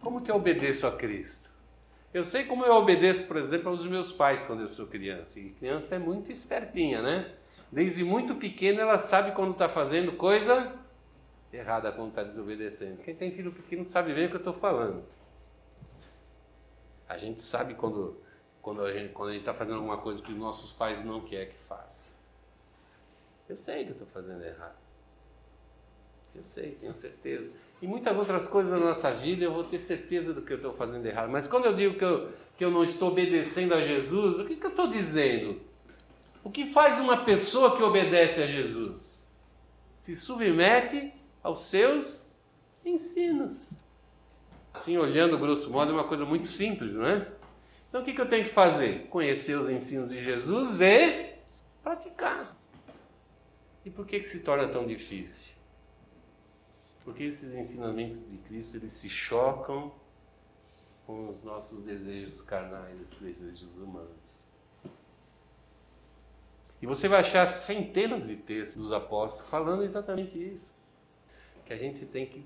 Como 0.00 0.20
que 0.20 0.30
eu 0.30 0.36
obedeço 0.36 0.86
a 0.86 0.92
Cristo? 0.92 1.50
Eu 2.12 2.24
sei 2.24 2.44
como 2.44 2.64
eu 2.64 2.74
obedeço, 2.74 3.26
por 3.26 3.36
exemplo, 3.36 3.68
aos 3.68 3.84
meus 3.86 4.12
pais 4.12 4.44
quando 4.44 4.60
eu 4.60 4.68
sou 4.68 4.86
criança. 4.86 5.40
E 5.40 5.50
criança 5.50 5.96
é 5.96 5.98
muito 5.98 6.30
espertinha, 6.30 7.02
né? 7.02 7.32
Desde 7.72 8.04
muito 8.04 8.34
pequena 8.34 8.82
ela 8.82 8.98
sabe 8.98 9.32
quando 9.32 9.52
está 9.52 9.68
fazendo 9.68 10.12
coisa 10.12 10.79
errada, 11.52 11.90
quando 11.92 12.10
está 12.10 12.22
desobedecendo. 12.22 13.02
Quem 13.02 13.14
tem 13.14 13.32
filho 13.32 13.52
pequeno 13.52 13.84
sabe 13.84 14.14
bem 14.14 14.26
o 14.26 14.28
que 14.28 14.36
eu 14.36 14.40
estou 14.40 14.54
falando. 14.54 15.04
A 17.08 17.18
gente 17.18 17.42
sabe 17.42 17.74
quando, 17.74 18.16
quando 18.62 18.82
a 18.84 18.92
gente 18.92 19.12
quando 19.12 19.32
está 19.32 19.52
fazendo 19.52 19.76
alguma 19.76 19.98
coisa 19.98 20.22
que 20.22 20.32
nossos 20.32 20.72
pais 20.72 21.04
não 21.04 21.20
querem 21.20 21.48
que 21.48 21.58
faça. 21.58 22.20
Eu 23.48 23.56
sei 23.56 23.84
que 23.84 23.90
eu 23.90 23.94
estou 23.94 24.06
fazendo 24.06 24.44
errado. 24.44 24.78
Eu 26.34 26.44
sei, 26.44 26.76
tenho 26.76 26.94
certeza. 26.94 27.50
E 27.82 27.86
muitas 27.86 28.16
outras 28.16 28.46
coisas 28.46 28.72
na 28.72 28.78
nossa 28.78 29.10
vida 29.12 29.44
eu 29.44 29.52
vou 29.52 29.64
ter 29.64 29.78
certeza 29.78 30.32
do 30.32 30.42
que 30.42 30.52
eu 30.52 30.58
estou 30.58 30.72
fazendo 30.72 31.04
errado. 31.04 31.30
Mas 31.30 31.48
quando 31.48 31.64
eu 31.64 31.74
digo 31.74 31.96
que 31.96 32.04
eu, 32.04 32.30
que 32.56 32.64
eu 32.64 32.70
não 32.70 32.84
estou 32.84 33.08
obedecendo 33.10 33.74
a 33.74 33.80
Jesus, 33.80 34.38
o 34.38 34.44
que, 34.44 34.54
que 34.54 34.66
eu 34.66 34.70
estou 34.70 34.86
dizendo? 34.86 35.60
O 36.44 36.50
que 36.50 36.66
faz 36.66 37.00
uma 37.00 37.24
pessoa 37.24 37.76
que 37.76 37.82
obedece 37.82 38.42
a 38.42 38.46
Jesus? 38.46 39.28
Se 39.96 40.14
submete 40.14 41.12
aos 41.42 41.60
seus 41.60 42.36
ensinos. 42.84 43.80
Assim, 44.72 44.96
olhando 44.96 45.38
grosso 45.38 45.70
modo, 45.70 45.90
é 45.90 45.94
uma 45.94 46.06
coisa 46.06 46.24
muito 46.24 46.46
simples, 46.46 46.94
não 46.94 47.06
é? 47.06 47.28
Então 47.88 48.00
o 48.00 48.04
que, 48.04 48.12
que 48.12 48.20
eu 48.20 48.28
tenho 48.28 48.44
que 48.44 48.50
fazer? 48.50 49.08
Conhecer 49.08 49.58
os 49.58 49.68
ensinos 49.68 50.10
de 50.10 50.22
Jesus 50.22 50.80
e 50.80 51.34
praticar. 51.82 52.56
E 53.84 53.90
por 53.90 54.06
que, 54.06 54.18
que 54.18 54.26
se 54.26 54.40
torna 54.40 54.68
tão 54.68 54.86
difícil? 54.86 55.54
Porque 57.04 57.24
esses 57.24 57.54
ensinamentos 57.54 58.28
de 58.28 58.36
Cristo 58.38 58.76
eles 58.76 58.92
se 58.92 59.08
chocam 59.08 59.92
com 61.06 61.30
os 61.30 61.42
nossos 61.42 61.82
desejos 61.82 62.42
carnais, 62.42 63.16
desejos 63.20 63.78
humanos. 63.78 64.46
E 66.80 66.86
você 66.86 67.08
vai 67.08 67.20
achar 67.20 67.46
centenas 67.46 68.28
de 68.28 68.36
textos 68.36 68.80
dos 68.80 68.92
apóstolos 68.92 69.50
falando 69.50 69.82
exatamente 69.82 70.38
isso. 70.38 70.79
Que 71.70 71.74
a 71.74 71.78
gente 71.78 72.04
tem 72.04 72.26
que 72.26 72.44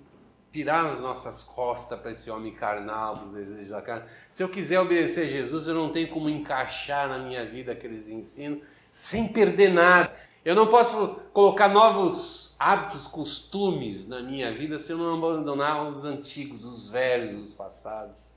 tirar 0.53 0.91
as 0.91 1.01
nossas 1.01 1.43
costas 1.43 1.99
para 1.99 2.11
esse 2.11 2.31
homem 2.31 2.53
carnal, 2.53 3.17
dos 3.17 3.33
desejos 3.33 3.71
da 3.71 3.81
carne. 3.81 4.07
Se 4.31 4.43
eu 4.43 4.51
quiser 4.51 4.79
obedecer 4.79 5.25
a 5.25 5.27
Jesus, 5.27 5.67
eu 5.67 5.73
não 5.73 5.89
tenho 5.89 6.11
como 6.11 6.29
encaixar 6.29 7.09
na 7.09 7.19
minha 7.19 7.43
vida 7.47 7.73
aqueles 7.73 8.07
ensinos 8.11 8.63
sem 8.93 9.27
perder 9.27 9.73
nada. 9.73 10.15
Eu 10.45 10.55
não 10.55 10.67
posso 10.67 11.23
colocar 11.33 11.71
novos 11.71 12.55
hábitos, 12.59 13.07
costumes 13.07 14.07
na 14.07 14.21
minha 14.21 14.53
vida 14.53 14.79
se 14.79 14.93
eu 14.93 14.99
não 14.99 15.15
abandonar 15.15 15.89
os 15.89 16.05
antigos, 16.05 16.67
os 16.67 16.91
velhos, 16.91 17.39
os 17.39 17.55
passados. 17.55 18.34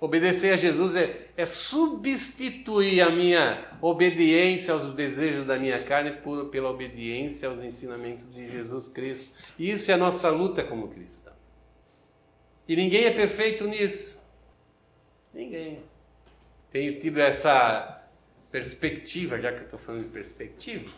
Obedecer 0.00 0.52
a 0.52 0.56
Jesus 0.56 0.94
é, 0.94 1.28
é 1.36 1.44
substituir 1.44 3.00
a 3.00 3.10
minha 3.10 3.66
obediência 3.82 4.72
aos 4.72 4.94
desejos 4.94 5.44
da 5.44 5.58
minha 5.58 5.82
carne 5.82 6.12
por, 6.22 6.50
pela 6.50 6.70
obediência 6.70 7.48
aos 7.48 7.62
ensinamentos 7.62 8.32
de 8.32 8.48
Jesus 8.48 8.86
Cristo. 8.86 9.34
E 9.58 9.70
isso 9.70 9.90
é 9.90 9.94
a 9.94 9.98
nossa 9.98 10.30
luta 10.30 10.62
como 10.62 10.88
cristão. 10.88 11.32
E 12.68 12.76
ninguém 12.76 13.06
é 13.06 13.10
perfeito 13.10 13.66
nisso. 13.66 14.22
Ninguém. 15.34 15.82
Tenho 16.70 17.00
tido 17.00 17.18
essa 17.18 18.06
perspectiva, 18.52 19.40
já 19.40 19.52
que 19.52 19.58
eu 19.58 19.64
estou 19.64 19.78
falando 19.78 20.04
de 20.04 20.10
perspectiva, 20.10 20.92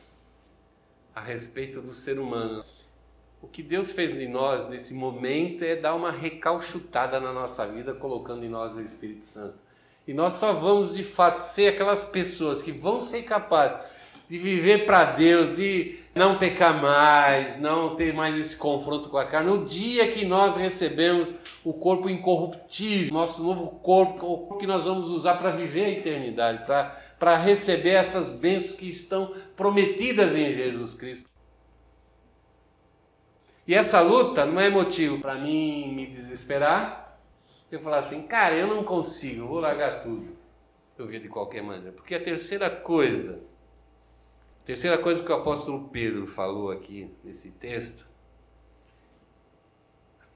a 1.14 1.22
respeito 1.22 1.80
do 1.80 1.94
ser 1.94 2.18
humano. 2.18 2.64
O 3.42 3.48
que 3.48 3.62
Deus 3.62 3.90
fez 3.90 4.16
em 4.16 4.28
nós 4.28 4.68
nesse 4.68 4.92
momento 4.92 5.64
é 5.64 5.74
dar 5.74 5.94
uma 5.94 6.10
recalchutada 6.10 7.18
na 7.18 7.32
nossa 7.32 7.66
vida, 7.66 7.94
colocando 7.94 8.44
em 8.44 8.48
nós 8.48 8.74
o 8.74 8.82
Espírito 8.82 9.24
Santo. 9.24 9.54
E 10.06 10.12
nós 10.12 10.34
só 10.34 10.52
vamos 10.52 10.94
de 10.94 11.04
fato 11.04 11.40
ser 11.40 11.68
aquelas 11.68 12.04
pessoas 12.04 12.60
que 12.60 12.72
vão 12.72 13.00
ser 13.00 13.22
capazes 13.22 13.78
de 14.28 14.38
viver 14.38 14.86
para 14.86 15.04
Deus, 15.04 15.56
de 15.56 15.98
não 16.14 16.38
pecar 16.38 16.80
mais, 16.80 17.58
não 17.58 17.96
ter 17.96 18.12
mais 18.12 18.36
esse 18.36 18.56
confronto 18.56 19.08
com 19.08 19.16
a 19.16 19.24
carne, 19.24 19.50
no 19.50 19.64
dia 19.64 20.08
que 20.08 20.24
nós 20.24 20.56
recebemos 20.56 21.34
o 21.64 21.72
corpo 21.72 22.08
incorruptível, 22.10 23.12
nosso 23.12 23.42
novo 23.42 23.66
corpo 23.82 24.56
que 24.58 24.66
nós 24.66 24.84
vamos 24.84 25.08
usar 25.08 25.34
para 25.34 25.50
viver 25.50 25.84
a 25.84 25.90
eternidade, 25.90 26.64
para 27.18 27.36
receber 27.36 27.90
essas 27.90 28.38
bênçãos 28.38 28.78
que 28.78 28.88
estão 28.88 29.32
prometidas 29.56 30.34
em 30.36 30.52
Jesus 30.52 30.94
Cristo. 30.94 31.29
E 33.70 33.74
essa 33.74 34.00
luta 34.00 34.44
não 34.44 34.60
é 34.60 34.68
motivo 34.68 35.20
para 35.20 35.36
mim 35.36 35.94
me 35.94 36.04
desesperar, 36.04 37.16
eu 37.70 37.80
falar 37.80 38.00
assim, 38.00 38.26
cara, 38.26 38.56
eu 38.56 38.66
não 38.66 38.82
consigo, 38.82 39.46
vou 39.46 39.60
largar 39.60 40.02
tudo. 40.02 40.36
Eu 40.98 41.06
vi 41.06 41.20
de 41.20 41.28
qualquer 41.28 41.62
maneira. 41.62 41.92
Porque 41.92 42.16
a 42.16 42.20
terceira 42.20 42.68
coisa, 42.68 43.40
a 44.60 44.66
terceira 44.66 44.98
coisa 44.98 45.22
que 45.22 45.30
o 45.30 45.36
apóstolo 45.36 45.88
Pedro 45.88 46.26
falou 46.26 46.72
aqui 46.72 47.14
nesse 47.22 47.52
texto, 47.60 48.08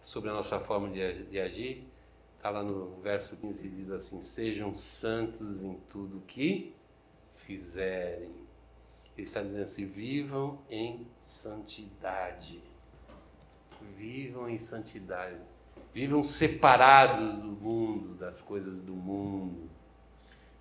sobre 0.00 0.30
a 0.30 0.32
nossa 0.32 0.60
forma 0.60 0.88
de 0.88 1.40
agir, 1.40 1.88
está 2.36 2.50
lá 2.50 2.62
no 2.62 3.00
verso 3.00 3.40
15, 3.40 3.68
diz 3.68 3.90
assim: 3.90 4.20
Sejam 4.20 4.76
santos 4.76 5.64
em 5.64 5.74
tudo 5.90 6.22
que 6.24 6.72
fizerem. 7.34 8.30
Ele 9.16 9.26
está 9.26 9.42
dizendo 9.42 9.64
assim: 9.64 9.88
vivam 9.88 10.60
em 10.70 11.04
santidade. 11.18 12.73
Vivam 13.96 14.48
em 14.48 14.58
santidade. 14.58 15.40
Vivam 15.92 16.22
separados 16.22 17.38
do 17.38 17.48
mundo, 17.48 18.14
das 18.14 18.42
coisas 18.42 18.78
do 18.78 18.92
mundo. 18.92 19.70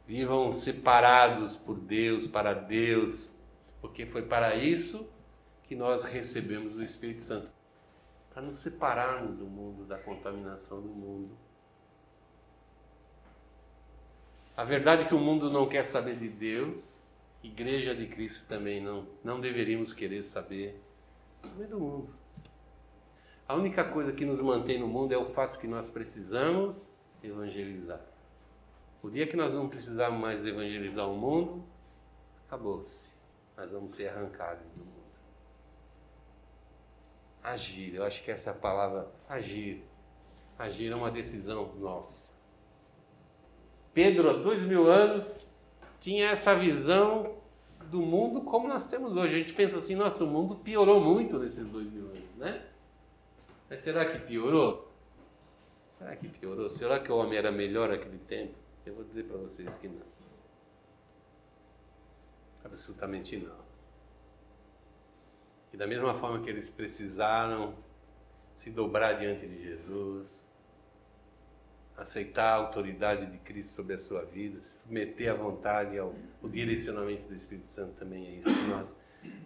Vivam 0.06 0.52
separados 0.54 1.56
por 1.56 1.80
Deus, 1.80 2.28
para 2.28 2.54
Deus, 2.54 3.42
porque 3.82 4.06
foi 4.06 4.24
para 4.24 4.56
isso 4.56 5.12
que 5.64 5.76
nós 5.76 6.04
recebemos 6.04 6.76
o 6.76 6.84
Espírito 6.84 7.22
Santo 7.22 7.52
para 8.34 8.42
nos 8.42 8.58
separarmos 8.58 9.38
do 9.38 9.46
mundo, 9.46 9.86
da 9.86 9.98
contaminação 9.98 10.82
do 10.82 10.90
mundo. 10.90 11.38
A 14.56 14.64
verdade 14.64 15.04
é 15.04 15.06
que 15.06 15.16
o 15.16 15.20
mundo 15.20 15.50
não 15.50 15.68
quer 15.68 15.84
saber 15.84 16.16
de 16.16 16.28
Deus, 16.28 17.04
igreja 17.44 17.96
de 17.96 18.08
Cristo 18.08 18.48
também 18.48 18.82
não, 18.82 19.08
não 19.24 19.40
deveríamos 19.40 19.94
querer 19.94 20.22
saber 20.24 20.80
do 21.70 21.80
mundo. 21.80 22.23
A 23.48 23.56
única 23.56 23.84
coisa 23.84 24.14
que 24.14 24.26
nos 24.26 24.42
mantém 24.42 24.80
no 24.80 24.88
mundo 24.88 25.14
é 25.14 25.18
o 25.18 25.26
fato 25.26 25.60
que 25.60 25.68
nós 25.68 25.90
precisamos 25.90 26.96
evangelizar. 27.22 28.02
O 29.02 29.10
dia 29.10 29.28
que 29.28 29.36
nós 29.36 29.54
não 29.54 29.68
precisarmos 29.68 30.20
mais 30.20 30.46
evangelizar 30.46 31.10
o 31.10 31.16
mundo, 31.16 31.64
acabou-se. 32.48 33.16
Nós 33.58 33.72
vamos 33.72 33.94
ser 33.94 34.08
arrancados 34.08 34.78
do 34.78 34.86
mundo 34.86 35.04
agir. 37.44 37.94
Eu 37.94 38.04
acho 38.04 38.24
que 38.24 38.32
essa 38.32 38.52
é 38.52 38.54
a 38.54 38.56
palavra 38.56 39.12
agir. 39.28 39.84
Agir 40.58 40.92
é 40.92 40.96
uma 40.96 41.12
decisão 41.12 41.74
nossa. 41.76 42.42
Pedro, 43.94 44.30
há 44.30 44.34
dois 44.34 44.62
mil 44.62 44.88
anos, 44.88 45.54
tinha 46.00 46.30
essa 46.30 46.56
visão 46.56 47.36
do 47.92 48.00
mundo 48.00 48.42
como 48.42 48.68
nós 48.68 48.88
temos 48.88 49.16
hoje. 49.16 49.36
A 49.36 49.40
gente 49.40 49.54
pensa 49.54 49.78
assim, 49.78 49.96
nossa, 49.96 50.24
o 50.24 50.28
mundo 50.28 50.56
piorou 50.56 51.02
muito 51.02 51.38
nesses 51.38 51.70
dois 51.70 51.92
mil 51.92 52.08
anos, 52.08 52.36
né? 52.38 52.66
Mas 53.70 53.80
será 53.80 54.06
que 54.06 54.20
piorou? 54.20 54.92
Será 55.98 56.16
que 56.16 56.28
piorou? 56.28 56.70
Será 56.70 57.00
que 57.00 57.12
o 57.12 57.18
homem 57.18 57.38
era 57.38 57.52
melhor 57.52 57.90
naquele 57.90 58.20
tempo? 58.20 58.56
Eu 58.86 58.96
vou 58.96 59.04
dizer 59.04 59.24
para 59.24 59.38
vocês 59.38 59.78
que 59.78 59.88
não. 59.88 60.14
Absolutamente 62.64 63.38
não. 63.38 63.64
E 65.72 65.78
da 65.78 65.88
mesma 65.88 66.14
forma 66.14 66.44
que 66.44 66.50
eles 66.50 66.70
precisaram 66.70 67.76
se 68.54 68.72
dobrar 68.72 69.14
diante 69.14 69.48
de 69.48 69.64
Jesus, 69.64 70.52
aceitar 71.98 72.54
a 72.54 72.56
autoridade 72.56 73.26
de 73.26 73.38
Cristo 73.40 73.76
sobre 73.76 73.94
a 73.94 73.98
sua 73.98 74.24
vida, 74.26 74.60
se 74.60 74.84
submeter 74.84 75.32
à 75.32 75.36
vontade 75.36 75.96
e 75.96 76.00
ao, 76.00 76.14
direcionamento 76.44 77.28
do 77.28 77.34
Espírito 77.34 77.70
Santo 77.70 77.94
também 77.94 78.28
é 78.28 78.32
isso 78.32 78.54
que 78.54 78.68
nós 78.68 78.98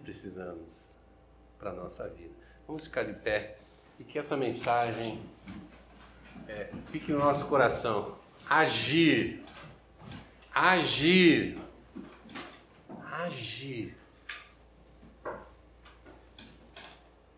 precisamos 0.03 0.99
para 1.59 1.71
a 1.71 1.73
nossa 1.73 2.09
vida. 2.09 2.33
Vamos 2.65 2.85
ficar 2.85 3.03
de 3.03 3.13
pé 3.13 3.57
e 3.99 4.03
que 4.03 4.17
essa 4.19 4.37
mensagem 4.37 5.19
é, 6.47 6.69
fique 6.87 7.11
no 7.11 7.19
nosso 7.19 7.47
coração. 7.47 8.17
Agir, 8.49 9.43
agir, 10.53 11.57
agir 13.11 13.97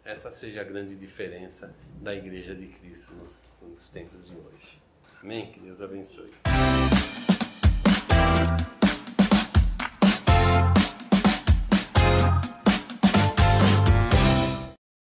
essa 0.10 0.32
seja 0.32 0.62
a 0.62 0.63
grande 0.63 0.95
diferença 0.95 1.76
da 2.02 2.15
Igreja 2.15 2.56
de 2.56 2.67
Cristo 2.67 3.13
nos 3.62 3.89
tempos 3.91 4.28
de 4.28 4.34
hoje. 4.34 4.82
Amém? 5.22 5.52
Que 5.52 5.60
Deus 5.60 5.82
abençoe. 5.82 6.34